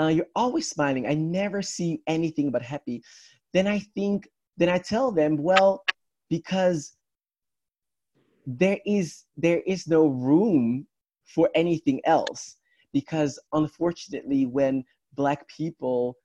[0.00, 1.06] Uh, you're always smiling.
[1.06, 3.02] I never see anything but happy."
[3.52, 5.70] Then I think, then I tell them, "Well,
[6.28, 6.96] because."
[8.46, 10.86] there is there is no room
[11.24, 12.56] for anything else.
[12.92, 14.84] Because unfortunately when
[15.14, 16.16] black people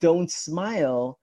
[0.00, 1.18] don't smile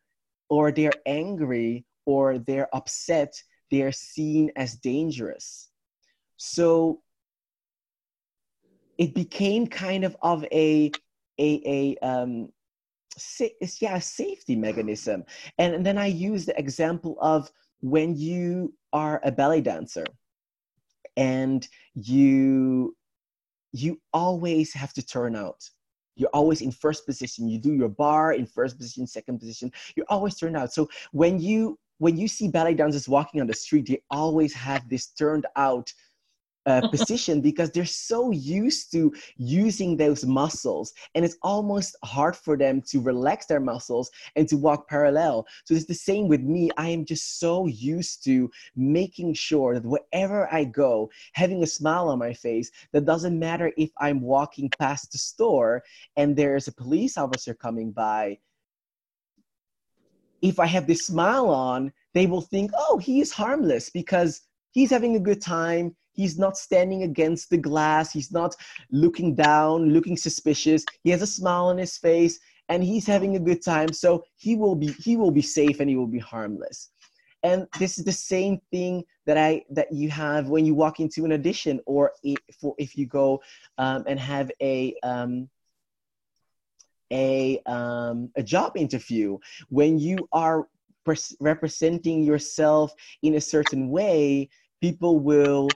[0.50, 3.34] or they're angry or they're upset
[3.72, 5.70] they're seen as dangerous.
[6.38, 7.02] So
[8.98, 10.92] it became kind of of a
[11.40, 12.50] a a um
[13.80, 15.24] yeah a safety mechanism.
[15.58, 20.06] And, and then i use the example of when you are a ballet dancer
[21.18, 22.96] and you
[23.74, 25.64] you always have to turn out.
[26.16, 27.48] You're always in first position.
[27.48, 29.72] You do your barre in first position second position.
[29.96, 30.74] You're always turn out.
[30.74, 34.90] So when you when you see ballet dancers walking on the street they always have
[34.90, 35.92] this turned out
[36.66, 42.58] uh, position because they're so used to using those muscles and it's almost hard for
[42.58, 45.46] them to relax their muscles and to walk parallel.
[45.66, 46.70] So it's the same with me.
[46.78, 52.10] I am just so used to making sure that wherever i go having a smile
[52.10, 55.84] on my face that doesn't matter if i'm walking past the store
[56.18, 58.38] and there's a police officer coming by.
[60.42, 64.90] If i have this smile on they will think oh he is harmless because he's
[64.90, 68.12] having a good time He's not standing against the glass.
[68.12, 68.56] He's not
[68.92, 70.86] looking down, looking suspicious.
[71.04, 73.92] He has a smile on his face and he's having a good time.
[73.94, 76.90] So he will be he will be safe and he will be harmless.
[77.44, 81.26] And this is the same thing that I that you have when you walk into
[81.26, 82.38] an audition or if,
[82.78, 83.42] if you go
[83.78, 85.50] um, and have a um,
[87.12, 89.38] a um, a job interview
[89.70, 90.68] when you are
[91.40, 92.94] representing yourself
[93.24, 94.48] in a certain way
[94.82, 95.68] people will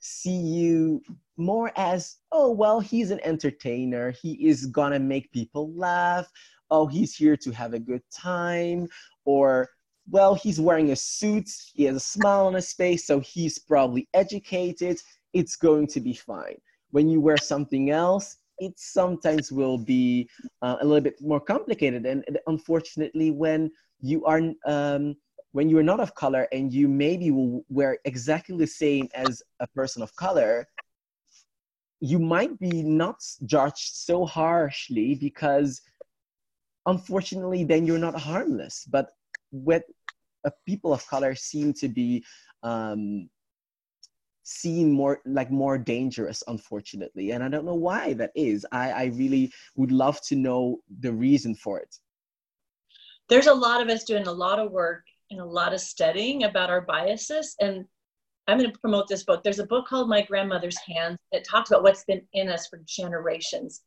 [0.00, 1.02] see you
[1.36, 4.10] more as oh well he's an entertainer.
[4.10, 6.30] He is gonna make people laugh.
[6.70, 8.88] Oh he's here to have a good time.
[9.24, 9.68] Or
[10.10, 11.48] well he's wearing a suit.
[11.74, 14.98] He has a smile on his face so he's probably educated.
[15.32, 16.56] It's going to be fine.
[16.90, 20.28] When you wear something else it sometimes will be
[20.60, 22.04] uh, a little bit more complicated.
[22.04, 23.70] And unfortunately when
[24.02, 25.16] you are um,
[25.52, 29.66] when you're not of color and you maybe will wear exactly the same as a
[29.68, 30.66] person of color,
[32.00, 35.82] you might be not judged so harshly because
[36.86, 38.86] unfortunately then you're not harmless.
[38.88, 39.10] But
[39.50, 39.82] with
[40.44, 42.24] uh, people of color seem to be
[42.62, 43.28] um,
[44.44, 47.32] seen more like more dangerous unfortunately.
[47.32, 48.64] And i don't know why that is.
[48.72, 51.94] I, I really would love to know the reason for it.
[53.28, 56.44] There's a lot of us doing a lot of work and a lot of studying
[56.44, 57.56] about our biases.
[57.60, 57.84] And
[58.46, 59.42] I'm going to promote this book.
[59.42, 62.80] There's a book called My Grandmother's Hands that talks about what's been in us for
[62.86, 63.82] generations.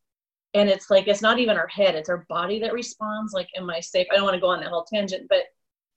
[0.54, 3.32] And it's like, it's not even our head, it's our body that responds.
[3.32, 4.06] Like, am I safe?
[4.10, 5.44] I don't want to go on that whole tangent, but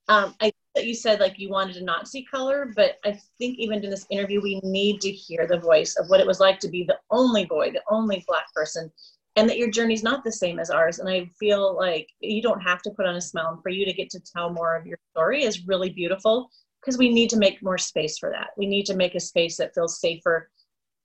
[0.10, 3.58] um, I that you said like you wanted to not see color, but I think
[3.58, 6.60] even in this interview, we need to hear the voice of what it was like
[6.60, 8.92] to be the only boy, the only black person
[9.38, 10.98] and that your journey's not the same as ours.
[10.98, 13.52] And I feel like you don't have to put on a smile.
[13.54, 16.50] And for you to get to tell more of your story is really beautiful
[16.82, 18.50] because we need to make more space for that.
[18.58, 20.50] We need to make a space that feels safer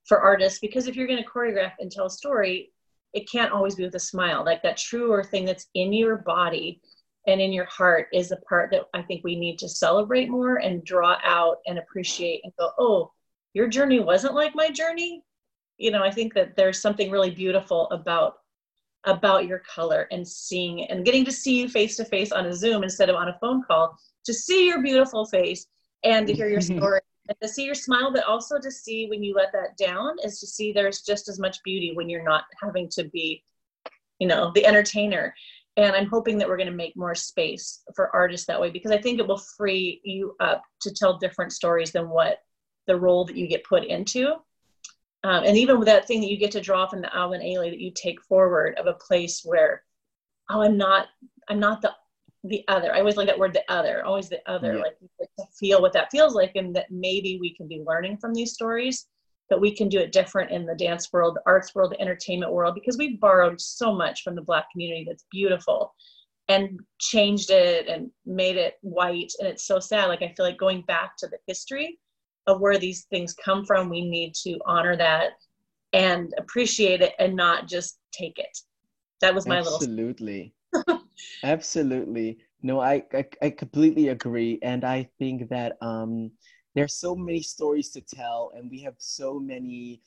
[0.07, 2.73] for artists because if you're going to choreograph and tell a story,
[3.13, 4.43] it can't always be with a smile.
[4.45, 6.81] Like that truer thing that's in your body
[7.27, 10.57] and in your heart is the part that I think we need to celebrate more
[10.57, 13.13] and draw out and appreciate and go, oh,
[13.53, 15.23] your journey wasn't like my journey.
[15.83, 18.37] You know, I think that there's something really beautiful about
[19.05, 22.55] about your color and seeing and getting to see you face to face on a
[22.55, 25.67] Zoom instead of on a phone call to see your beautiful face
[26.05, 29.25] and to hear your story and to see your smile, but also to see when
[29.25, 32.45] you let that down is to see there's just as much beauty when you're not
[32.63, 33.43] having to be,
[34.21, 35.35] you know, the entertainer.
[35.79, 38.91] And i'm hoping that we're going to make more space for artists that way because
[38.91, 42.41] i think it will free you up to tell different stories than what
[42.87, 44.35] the role that you get put into
[45.25, 47.71] um, and even with that thing that you get to draw from the Alvin Ailey
[47.71, 49.83] that you take forward of a place where
[50.51, 51.09] oh i'm not
[51.49, 51.93] i'm not the
[52.45, 54.83] the other i always like that word the other always the other yeah.
[54.83, 54.99] like
[55.39, 58.53] to feel what that feels like and that maybe we can be learning from these
[58.53, 59.07] stories
[59.53, 62.51] but we can do it different in the dance world, the arts world, the entertainment
[62.51, 65.95] world, because we've borrowed so much from the Black community that's beautiful
[66.49, 69.31] and changed it and made it white.
[69.39, 70.07] And it's so sad.
[70.07, 71.99] Like, I feel like going back to the history
[72.47, 75.33] of where these things come from, we need to honor that
[75.93, 78.59] and appreciate it and not just take it.
[79.21, 80.55] That was my Absolutely.
[80.75, 80.93] little.
[80.93, 81.05] Absolutely.
[81.45, 82.39] Absolutely.
[82.63, 84.59] No, I, I, I completely agree.
[84.63, 86.31] And I think that, um,
[86.75, 90.01] there's so many stories to tell and we have so many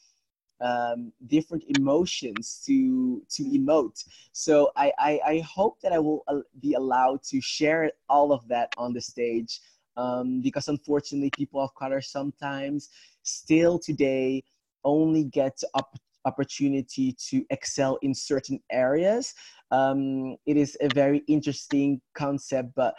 [0.61, 6.39] um, different emotions to to emote so I, I, I hope that i will uh,
[6.61, 9.59] be allowed to share all of that on the stage
[9.97, 12.89] um, because unfortunately people of color sometimes
[13.23, 14.43] still today
[14.83, 19.33] only get op- opportunity to excel in certain areas
[19.71, 22.95] um, it is a very interesting concept but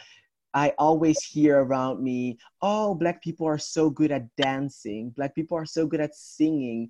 [0.57, 5.11] I always hear around me, oh, Black people are so good at dancing.
[5.11, 6.88] Black people are so good at singing.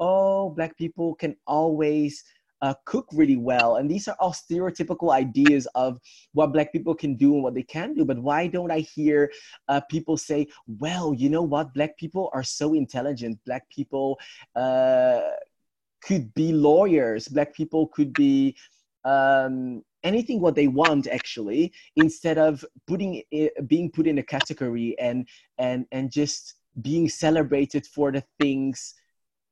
[0.00, 2.24] Oh, Black people can always
[2.64, 3.76] uh, cook really well.
[3.76, 6.00] And these are all stereotypical ideas of
[6.32, 8.06] what Black people can do and what they can do.
[8.06, 9.30] But why don't I hear
[9.68, 11.74] uh, people say, well, you know what?
[11.74, 13.38] Black people are so intelligent.
[13.44, 14.18] Black people
[14.56, 15.20] uh,
[16.02, 17.28] could be lawyers.
[17.28, 18.56] Black people could be
[19.04, 24.98] um, anything what they want actually instead of putting it, being put in a category
[24.98, 28.94] and and and just being celebrated for the things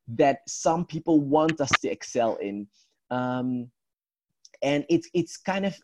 [0.09, 2.67] that some people want us to excel in
[3.13, 3.71] um,
[4.63, 5.77] and it's it's kind of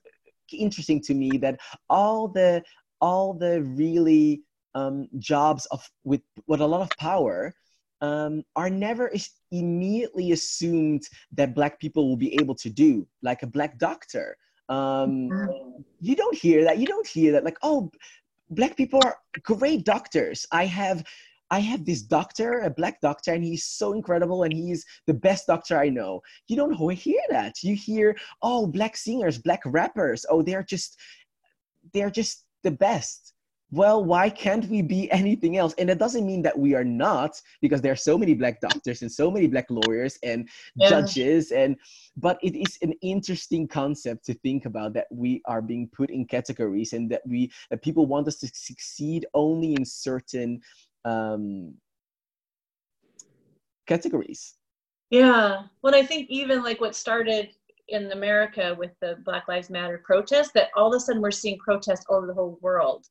[0.53, 2.63] interesting to me that all the
[3.01, 4.43] all the really
[4.75, 7.55] um, jobs of with with a lot of power
[8.01, 9.13] um, are never
[9.53, 11.03] immediately assumed
[11.33, 14.37] that black people will be able to do like a black doctor
[14.69, 15.31] um,
[16.01, 16.79] you don't hear that.
[16.79, 17.45] You don't hear that.
[17.45, 17.91] Like, oh,
[18.51, 20.47] black people are great doctors.
[20.53, 21.05] I have
[21.51, 25.47] I have this doctor, a black doctor, and he's so incredible and he's the best
[25.47, 26.21] doctor I know.
[26.47, 27.63] You don't hear that.
[27.63, 30.99] You hear, oh, black singers, black rappers, oh, they're just
[31.93, 33.33] they're just the best
[33.71, 35.75] well, why can't we be anything else?
[35.77, 39.03] And it doesn't mean that we are not, because there are so many black doctors
[39.03, 40.89] and so many black lawyers and yeah.
[40.89, 41.51] judges.
[41.51, 41.77] And
[42.17, 46.25] but it is an interesting concept to think about that we are being put in
[46.25, 50.61] categories and that we that people want us to succeed only in certain
[51.05, 51.75] um,
[53.87, 54.55] categories.
[55.11, 55.63] Yeah.
[55.83, 57.51] Well, I think even like what started
[57.89, 61.59] in America with the Black Lives Matter protest, that all of a sudden we're seeing
[61.59, 63.07] protests all over the whole world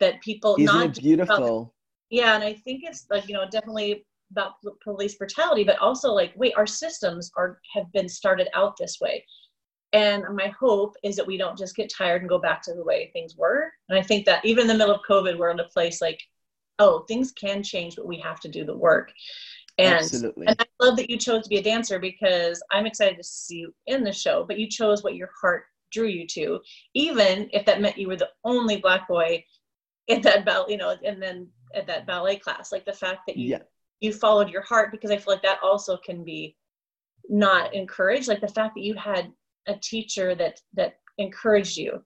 [0.00, 1.74] that people Isn't not it beautiful
[2.10, 6.32] yeah and i think it's like you know definitely about police brutality but also like
[6.36, 9.24] wait our systems are have been started out this way
[9.94, 12.84] and my hope is that we don't just get tired and go back to the
[12.84, 15.60] way things were and i think that even in the middle of covid we're in
[15.60, 16.20] a place like
[16.78, 19.12] oh things can change but we have to do the work
[19.78, 20.46] and, Absolutely.
[20.48, 23.58] and I love that you chose to be a dancer because I'm excited to see
[23.58, 26.60] you in the show, but you chose what your heart drew you to,
[26.94, 29.44] even if that meant you were the only black boy
[30.08, 33.36] in that ballet, you know, and then at that ballet class, like the fact that
[33.36, 33.58] you yeah.
[34.00, 36.56] you followed your heart, because I feel like that also can be
[37.28, 38.26] not encouraged.
[38.26, 39.32] Like the fact that you had
[39.66, 42.02] a teacher that that encouraged you,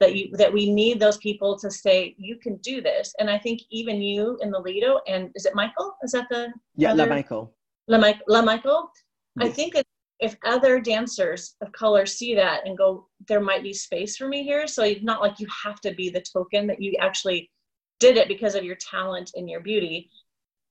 [0.00, 3.14] that you that we need those people to say you can do this.
[3.18, 5.96] And I think even you in the Lido, and is it Michael?
[6.02, 7.54] Is that the yeah, La Michael.
[7.88, 8.90] La, La Michael.
[9.36, 9.48] Yes.
[9.48, 9.88] I think it's
[10.20, 14.42] if other dancers of color see that and go, there might be space for me
[14.42, 14.66] here.
[14.66, 17.50] So it's not like you have to be the token that you actually
[18.00, 20.10] did it because of your talent and your beauty,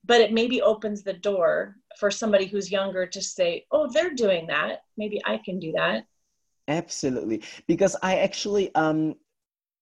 [0.06, 4.48] but it maybe opens the door for somebody who's younger to say, oh, they're doing
[4.48, 4.82] that.
[4.98, 6.04] Maybe I can do that.
[6.68, 7.44] Absolutely.
[7.68, 9.16] Because I actually, um,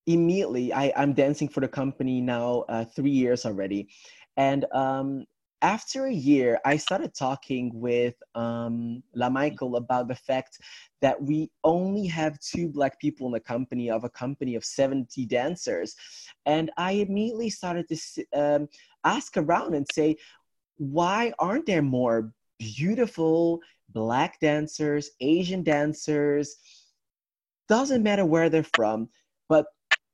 [0.07, 3.89] immediately, I, I'm dancing for the company now uh, three years already.
[4.37, 5.25] And um,
[5.61, 10.59] after a year, I started talking with um, La Michael about the fact
[11.01, 15.25] that we only have two black people in the company of a company of 70
[15.25, 15.95] dancers.
[16.45, 18.69] And I immediately started to um,
[19.03, 20.17] ask around and say,
[20.77, 23.59] why aren't there more beautiful
[23.89, 26.55] black dancers, Asian dancers?
[27.67, 29.09] Doesn't matter where they're from,
[29.49, 29.65] but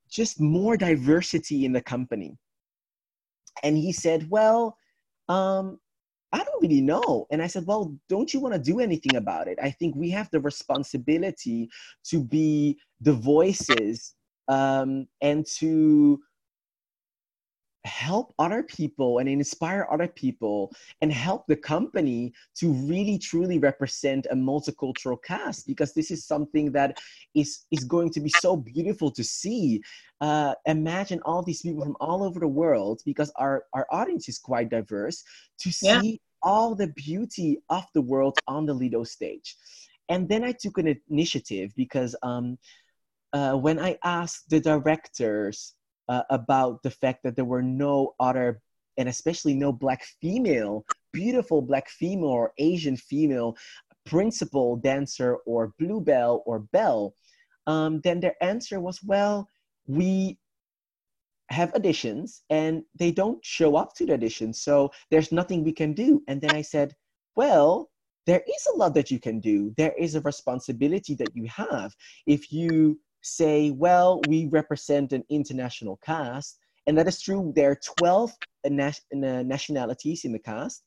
[0.09, 2.37] just more diversity in the company.
[3.63, 4.77] And he said, well,
[5.29, 5.79] um,
[6.33, 7.27] I don't really know.
[7.29, 9.57] And I said, Well, don't you want to do anything about it?
[9.61, 11.69] I think we have the responsibility
[12.05, 14.15] to be the voices
[14.47, 16.19] um, and to
[17.85, 20.71] help other people and inspire other people
[21.01, 26.71] and help the company to really truly represent a multicultural cast because this is something
[26.71, 26.99] that
[27.33, 29.81] is is going to be so beautiful to see
[30.21, 34.37] uh, imagine all these people from all over the world because our our audience is
[34.37, 35.23] quite diverse
[35.59, 36.17] to see yeah.
[36.43, 39.55] all the beauty of the world on the lido stage
[40.09, 42.59] and then i took an initiative because um,
[43.33, 45.73] uh, when i asked the directors
[46.09, 48.61] uh, about the fact that there were no other,
[48.97, 53.55] and especially no black female, beautiful black female or Asian female
[54.05, 57.13] principal dancer or bluebell or Belle,
[57.67, 59.47] um, then their answer was, well,
[59.87, 60.37] we
[61.49, 65.93] have auditions and they don't show up to the auditions, so there's nothing we can
[65.93, 66.23] do.
[66.27, 66.95] And then I said,
[67.35, 67.89] well,
[68.25, 69.73] there is a lot that you can do.
[69.77, 71.93] There is a responsibility that you have.
[72.25, 77.51] If you say, well, we represent an international cast, and that is true.
[77.55, 78.31] There are 12
[78.69, 80.83] nationalities in the cast,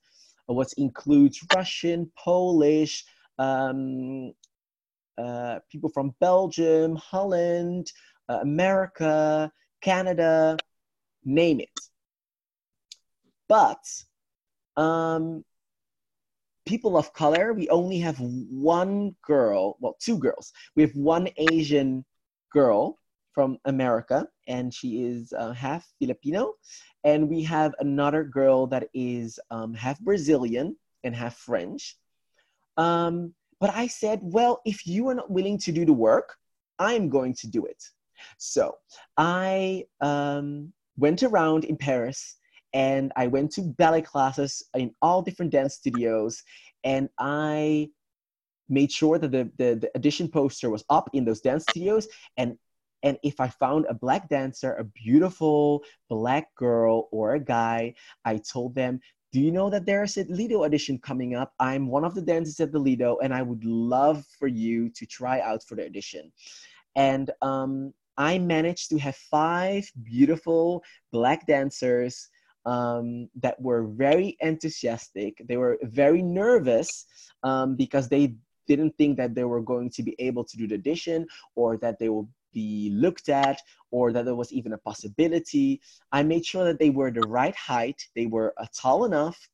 [0.49, 3.05] uh, what includes Russian, Polish,
[3.39, 4.33] um,
[5.17, 7.91] uh, people from Belgium, Holland,
[8.29, 10.57] uh, America, Canada,
[11.25, 11.81] name it.
[13.49, 13.85] But
[14.77, 15.45] um,
[16.67, 20.53] people of color, we only have one girl, well, two girls.
[20.75, 22.05] We have one Asian
[22.55, 22.99] girl
[23.35, 26.55] from America, and she is uh, half Filipino.
[27.03, 31.97] And we have another girl that is um, half Brazilian and half French.
[32.77, 36.37] Um, but I said, well, if you are not willing to do the work,
[36.79, 37.83] I'm going to do it.
[38.39, 38.77] So
[39.17, 42.37] I um, went around in Paris
[42.73, 46.43] and I went to ballet classes in all different dance studios
[46.85, 47.91] and I
[48.69, 52.57] made sure that the, the, the audition poster was up in those dance studios and
[53.05, 57.95] and if I found a black dancer, a beautiful black girl or a guy,
[58.25, 58.99] I told them,
[59.31, 61.53] do you know that there's a Lido audition coming up?
[61.61, 65.05] I'm one of the dancers at the Lido, and I would love for you to
[65.05, 66.33] try out for the audition.
[66.97, 72.29] And um, I managed to have five beautiful black dancers
[72.65, 75.43] um, that were very enthusiastic.
[75.47, 77.05] They were very nervous
[77.43, 78.35] um, because they
[78.67, 81.99] didn't think that they were going to be able to do the audition or that
[81.99, 83.61] they will be looked at
[83.91, 85.81] or that there was even a possibility.
[86.13, 89.49] I made sure that they were the right height, they were uh, tall enough,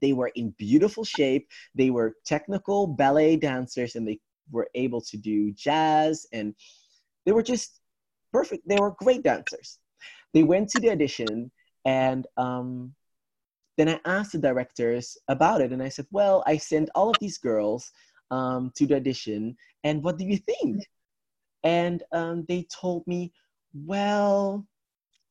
[0.00, 4.20] they were in beautiful shape, they were technical ballet dancers, and they
[4.50, 6.54] were able to do jazz, and
[7.24, 7.80] they were just
[8.32, 8.66] perfect.
[8.68, 9.78] They were great dancers.
[10.32, 11.50] They went to the audition,
[11.84, 12.94] and um,
[13.76, 17.18] then I asked the directors about it, and I said, "Well, I sent all of
[17.18, 17.92] these girls
[18.30, 20.84] um, to the audition, and what do you think?"
[21.62, 23.32] And um, they told me,
[23.74, 24.66] "Well,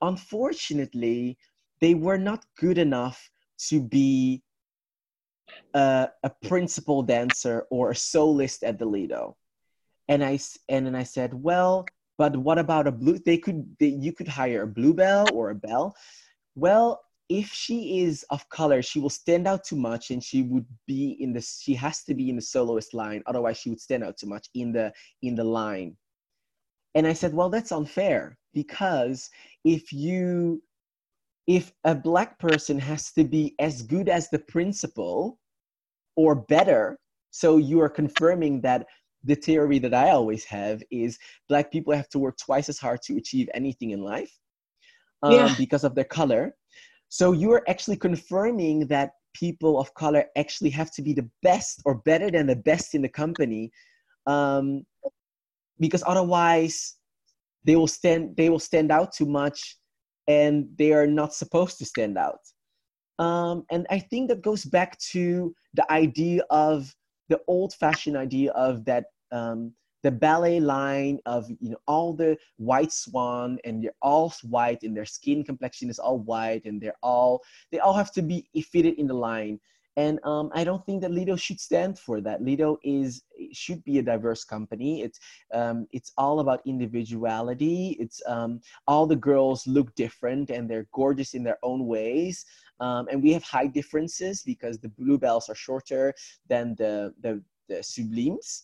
[0.02, 1.38] unfortunately,
[1.80, 3.30] they were not good enough
[3.70, 4.44] to be
[5.74, 9.38] a, a principal dancer or a soloist at the Lido."
[10.08, 10.40] And I
[10.70, 13.18] and then I said, "Well." But what about a blue?
[13.18, 15.96] They could, they, you could hire a bluebell or a Belle.
[16.54, 17.02] Well,
[17.34, 21.18] if she is of color, she will stand out too much and she would be
[21.20, 24.18] in the she has to be in the soloist line, otherwise she would stand out
[24.18, 25.98] too much in the in the line.
[26.94, 29.32] And I said, well, that's unfair because
[29.66, 30.62] if you
[31.48, 35.40] if a black person has to be as good as the principal
[36.16, 37.00] or better,
[37.32, 38.86] so you are confirming that
[39.24, 41.18] the theory that I always have is
[41.50, 44.38] black people have to work twice as hard to achieve anything in life
[45.24, 45.56] um, yeah.
[45.58, 46.54] because of their color.
[47.14, 51.80] So you are actually confirming that people of color actually have to be the best
[51.86, 53.72] or better than the best in the company,
[54.26, 54.84] um,
[55.80, 56.96] because otherwise
[57.66, 59.78] they will stand they will stand out too much,
[60.28, 62.40] and they are not supposed to stand out.
[63.20, 66.92] Um, and I think that goes back to the idea of
[67.30, 72.92] the old-fashioned idea of that um, the ballet line of you know all the white
[72.92, 77.42] swan and they're all white and their skin complexion is all white and they're all
[77.72, 79.60] they all have to be fitted in the line
[79.96, 82.42] and um, I don't think that Lido should stand for that.
[82.42, 85.04] Lido is should be a diverse company.
[85.04, 85.20] It's
[85.54, 87.96] um, it's all about individuality.
[88.00, 92.46] It's um, all the girls look different and they're gorgeous in their own ways.
[92.80, 96.14] Um, and we have high differences because the bluebells are shorter
[96.50, 98.64] than the the, the sublimes,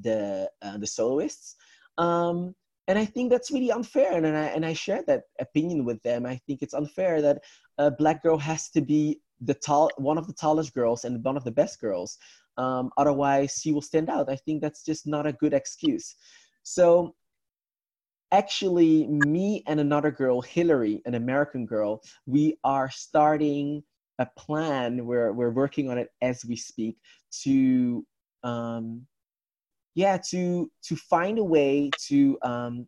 [0.00, 1.56] the uh, the soloists.
[1.98, 2.54] Um,
[2.86, 4.16] and I think that's really unfair.
[4.16, 6.24] And, and I and I share that opinion with them.
[6.26, 7.42] I think it's unfair that
[7.78, 11.36] a black girl has to be the tall one of the tallest girls and one
[11.36, 12.18] of the best girls
[12.56, 16.16] um, otherwise she will stand out i think that's just not a good excuse
[16.62, 17.14] so
[18.32, 23.82] actually me and another girl hillary an american girl we are starting
[24.18, 26.96] a plan we're, we're working on it as we speak
[27.30, 28.04] to
[28.42, 29.06] um,
[29.98, 32.86] yeah to to find a way to um,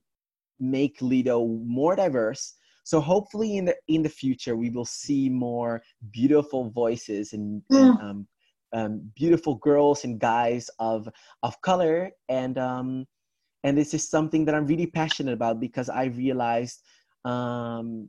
[0.61, 1.45] make lido
[1.79, 2.55] more diverse
[2.85, 5.83] so hopefully in the in the future we will see more
[6.13, 8.03] beautiful voices and, and mm.
[8.03, 8.29] um,
[8.73, 11.09] um, beautiful girls and guys of
[11.43, 13.05] of color and um,
[13.65, 16.79] and this is something that i'm really passionate about because i realized
[17.25, 18.09] um,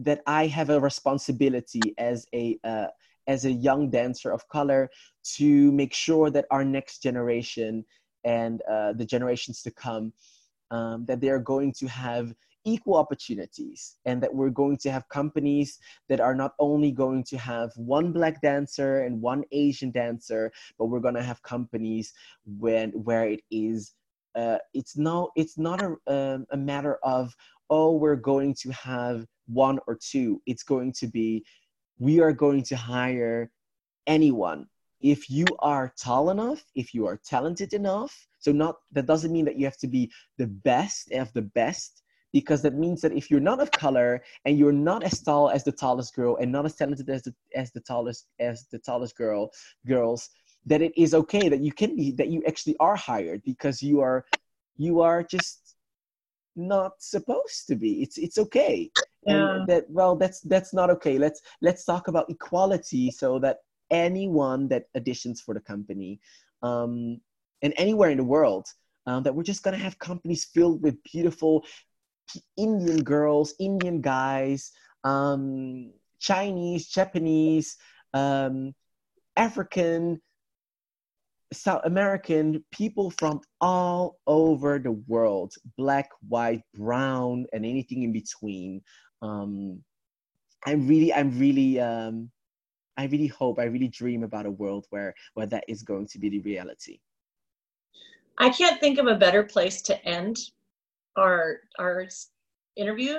[0.00, 2.88] that i have a responsibility as a uh,
[3.26, 4.90] as a young dancer of color
[5.24, 7.84] to make sure that our next generation
[8.24, 10.12] and uh, the generations to come
[10.70, 12.32] um, that they are going to have
[12.64, 17.36] equal opportunities and that we're going to have companies that are not only going to
[17.36, 22.12] have one black dancer and one asian dancer but we're going to have companies
[22.46, 23.94] when where it is
[24.36, 27.34] uh, it's no it's not a, um, a matter of
[27.68, 30.40] oh we're going to have one or two.
[30.46, 31.44] It's going to be
[32.02, 33.48] we are going to hire
[34.08, 34.66] anyone.
[35.00, 39.44] If you are tall enough if you are talented enough so not that doesn't mean
[39.46, 43.30] that you have to be the best of the best because that means that if
[43.30, 46.64] you're not of color and you're not as tall as the tallest girl and not
[46.64, 49.50] as talented as the, as the tallest as the tallest girl
[49.86, 50.30] girls
[50.66, 54.00] that it is okay that you can be that you actually are hired because you
[54.00, 54.24] are
[54.76, 55.74] you are just
[56.54, 58.02] not supposed to be.
[58.02, 58.90] It's it's okay
[59.26, 59.56] yeah.
[59.56, 63.58] and that well that's that's not okay let's let's talk about equality so that
[63.90, 66.18] anyone that additions for the company
[66.62, 67.20] um
[67.62, 68.66] and anywhere in the world
[69.06, 71.64] um, that we're just to have companies filled with beautiful
[72.56, 74.72] Indian girls, Indian guys,
[75.04, 77.76] um, Chinese, Japanese,
[78.14, 78.74] um,
[79.36, 80.20] African,
[81.52, 88.82] South American, people from all over the world, black, white, brown, and anything in between.
[89.22, 89.82] Um,
[90.66, 92.30] I'm really, I'm really, um,
[92.96, 96.18] I really hope, I really dream about a world where where that is going to
[96.18, 97.00] be the reality.
[98.38, 100.38] I can't think of a better place to end
[101.16, 102.06] our our
[102.76, 103.18] interview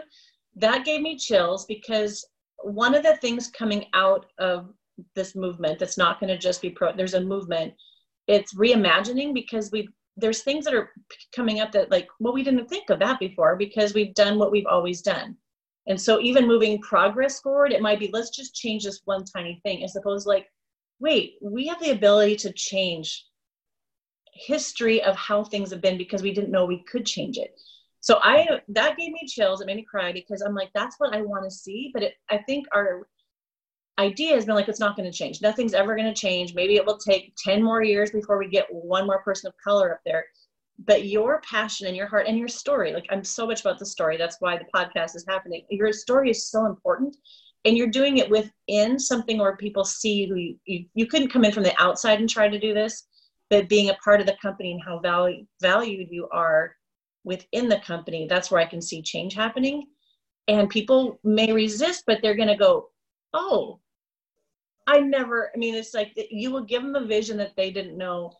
[0.56, 2.26] that gave me chills because
[2.64, 4.74] one of the things coming out of
[5.16, 7.74] this movement that's not going to just be pro there's a movement
[8.28, 9.88] it's reimagining because we
[10.18, 10.92] there's things that are
[11.36, 14.52] coming up that like well we didn't think of that before because we've done what
[14.52, 15.36] we've always done
[15.88, 19.60] and so even moving progress forward it might be let's just change this one tiny
[19.64, 20.48] thing as opposed like
[21.00, 23.26] wait we have the ability to change
[24.34, 27.60] history of how things have been because we didn't know we could change it.
[28.00, 29.62] So i that gave me chills.
[29.62, 31.92] It made me cry because i'm like that's what i want to see.
[31.94, 33.08] But it, i think our
[34.00, 35.42] idea has been like it's not going to change.
[35.42, 36.56] Nothing's ever going to change.
[36.56, 39.94] Maybe it will take 10 more years before we get one more person of color
[39.94, 40.26] up there
[40.80, 43.86] but your passion and your heart and your story like i'm so much about the
[43.86, 47.16] story that's why the podcast is happening your story is so important
[47.66, 51.46] and you're doing it within something where people see who you, you, you couldn't come
[51.46, 53.08] in from the outside and try to do this
[53.54, 56.76] but being a part of the company and how value, valued you are
[57.24, 59.86] within the company, that's where I can see change happening.
[60.48, 62.90] And people may resist, but they're going to go,
[63.34, 63.80] oh,
[64.88, 67.96] I never, I mean, it's like you will give them a vision that they didn't
[67.96, 68.34] know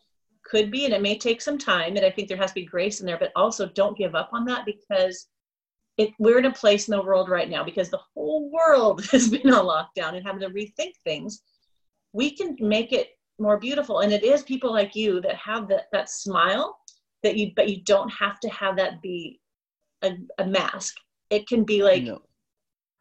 [0.44, 1.96] could be, and it may take some time.
[1.96, 4.30] And I think there has to be grace in there, but also don't give up
[4.32, 5.28] on that because
[5.96, 9.28] it, we're in a place in the world right now because the whole world has
[9.28, 11.42] been on lockdown and having to rethink things.
[12.12, 14.00] We can make it more beautiful.
[14.00, 16.76] And it is people like you that have that, that smile
[17.24, 19.40] that you but you don't have to have that be
[20.02, 20.94] a, a mask
[21.30, 22.22] it can be like no.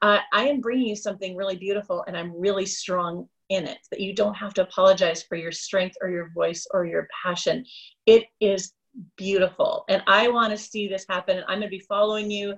[0.01, 3.99] I, I am bringing you something really beautiful and i'm really strong in it that
[3.99, 7.65] you don't have to apologize for your strength or your voice or your passion.
[8.05, 8.73] It is
[9.17, 9.85] beautiful.
[9.89, 12.55] And i want to see this happen and i'm going to be following you.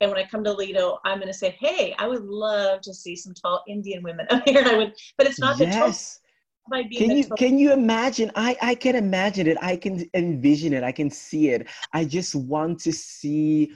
[0.00, 2.92] And when i come to lido i'm going to say hey i would love to
[2.92, 4.58] see some tall indian women up here.
[4.58, 5.74] And i would but it's not yes.
[5.74, 5.94] the tall
[6.96, 8.30] can you can you imagine?
[8.34, 9.56] I i can imagine it.
[9.62, 10.82] I can envision it.
[10.82, 11.68] I can see it.
[11.92, 13.72] I just want to see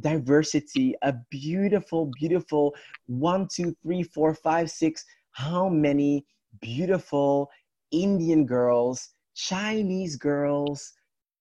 [0.00, 2.74] diversity a beautiful beautiful
[3.06, 5.04] one two three four five six
[5.40, 6.24] how many
[6.60, 7.50] beautiful
[7.90, 10.92] indian girls chinese girls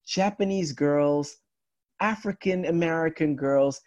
[0.06, 1.38] japanese girls
[2.00, 3.82] african american girls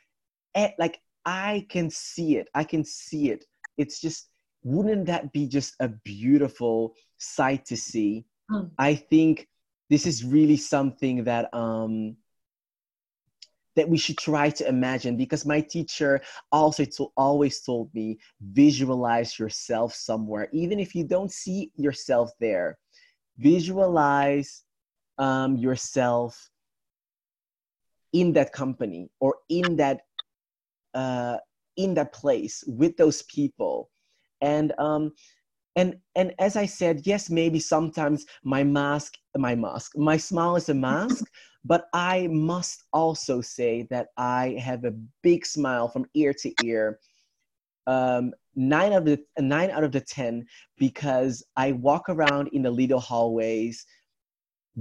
[0.55, 2.49] eh, like i can see it.
[2.55, 3.45] I can see it.
[3.79, 4.29] It's just
[4.65, 8.27] wouldn't that be just a beautiful sight to see?
[8.51, 8.71] Mm.
[8.79, 9.49] i think
[9.89, 12.17] this is really something that um
[13.77, 16.20] that we should try to imagine because my teacher
[16.51, 20.49] also to, always told me visualize yourself somewhere.
[20.53, 22.79] Even if you don't see yourself there
[23.39, 24.62] visualize
[25.18, 26.51] um, yourself
[28.12, 30.03] in that company or in that
[30.95, 31.39] uh,
[31.77, 33.91] in that place with those people.
[34.43, 35.12] And um,
[35.77, 40.68] and and as i said yes maybe sometimes my mask my mask my smile is
[40.68, 41.25] a mask
[41.65, 46.99] but I must also say that I have a big smile from ear to ear.
[47.87, 50.47] Um, nine out of the nine out of the ten
[50.79, 53.87] because I walk around in the Lido hallways,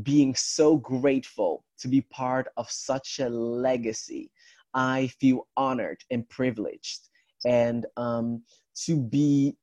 [0.03, 4.31] being so grateful to be part of such a legacy.
[4.73, 7.09] I feel honored and privileged,
[7.45, 8.43] and um,
[8.85, 9.57] to be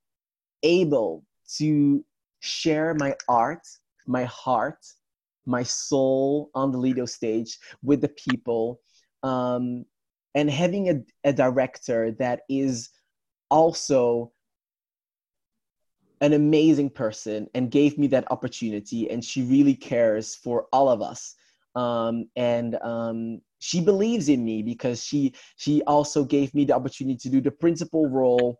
[0.62, 1.24] able
[1.56, 2.04] to
[2.40, 3.66] share my art,
[4.06, 4.84] my heart,
[5.48, 8.80] my soul on the Lido stage with the people,
[9.22, 9.84] um,
[10.34, 12.90] and having a, a director that is
[13.50, 14.32] also
[16.20, 21.00] an amazing person and gave me that opportunity, and she really cares for all of
[21.00, 21.34] us.
[21.74, 27.18] Um, and um, she believes in me because she she also gave me the opportunity
[27.18, 28.58] to do the principal role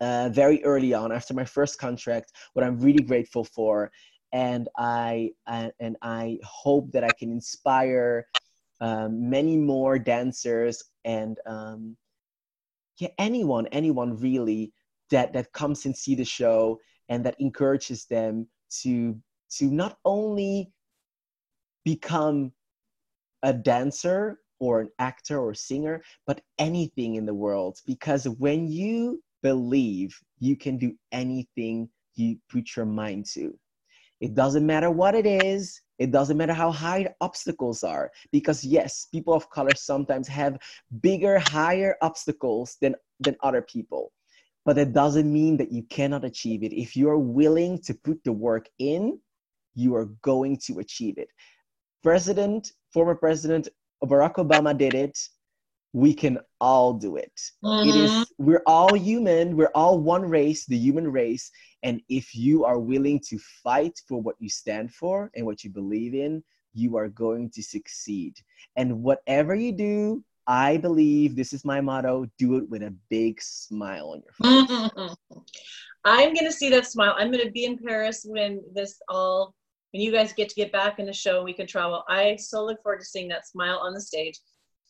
[0.00, 3.90] uh, very early on after my first contract, what I'm really grateful for.
[4.32, 8.26] And I and, and I hope that I can inspire
[8.80, 11.96] um, many more dancers and um,
[12.98, 14.72] yeah, anyone, anyone really
[15.10, 18.46] that that comes and see the show and that encourages them
[18.82, 19.20] to
[19.50, 20.72] to not only
[21.84, 22.52] become
[23.42, 27.78] a dancer or an actor or singer, but anything in the world.
[27.86, 33.58] Because when you believe, you can do anything you put your mind to.
[34.22, 35.80] It doesn't matter what it is.
[35.98, 38.12] It doesn't matter how high obstacles are.
[38.30, 40.60] Because yes, people of color sometimes have
[41.00, 44.12] bigger, higher obstacles than, than other people.
[44.64, 46.72] But it doesn't mean that you cannot achieve it.
[46.72, 49.18] If you're willing to put the work in,
[49.74, 51.28] you are going to achieve it.
[52.04, 53.66] President, former President
[54.04, 55.18] Barack Obama did it.
[55.92, 57.32] We can all do it.
[57.62, 58.22] It is mm-hmm.
[58.38, 61.50] we're all human, we're all one race, the human race.
[61.82, 65.70] And if you are willing to fight for what you stand for and what you
[65.70, 68.34] believe in, you are going to succeed.
[68.76, 73.40] And whatever you do, I believe this is my motto do it with a big
[73.40, 74.70] smile on your face.
[74.70, 75.38] Mm-hmm.
[76.04, 77.14] I'm gonna see that smile.
[77.16, 79.54] I'm gonna be in Paris when this all
[79.92, 82.02] when you guys get to get back in the show and we can travel.
[82.08, 84.38] I so look forward to seeing that smile on the stage.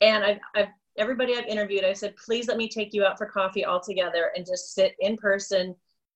[0.00, 3.26] And I've, I've everybody I've interviewed, I said, please let me take you out for
[3.26, 5.74] coffee all together and just sit in person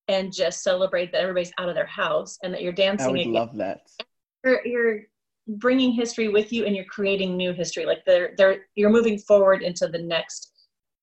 [0.09, 3.21] and just celebrate that everybody's out of their house and that you're I dancing would
[3.21, 3.33] again.
[3.33, 3.81] love that.
[4.45, 5.01] You're, you're
[5.49, 7.87] bringing history with you and you're creating new history.
[7.87, 10.53] Like they're, they're, you're moving forward into the next,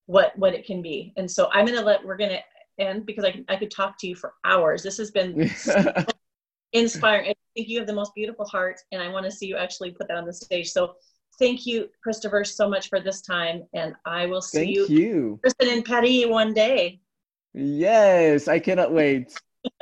[0.05, 1.13] what, what it can be.
[1.17, 2.39] And so I'm going to let, we're going to
[2.79, 4.83] end because I, I could talk to you for hours.
[4.83, 5.49] This has been
[6.73, 7.29] inspiring.
[7.29, 9.91] I think you have the most beautiful heart, and I want to see you actually
[9.91, 10.69] put that on the stage.
[10.69, 10.95] So,
[11.39, 15.39] thank you, Christopher, so much for this time, and I will see Thank you, you.
[15.41, 16.99] Kristen in Paris one day.
[17.53, 19.37] Yes, I cannot wait.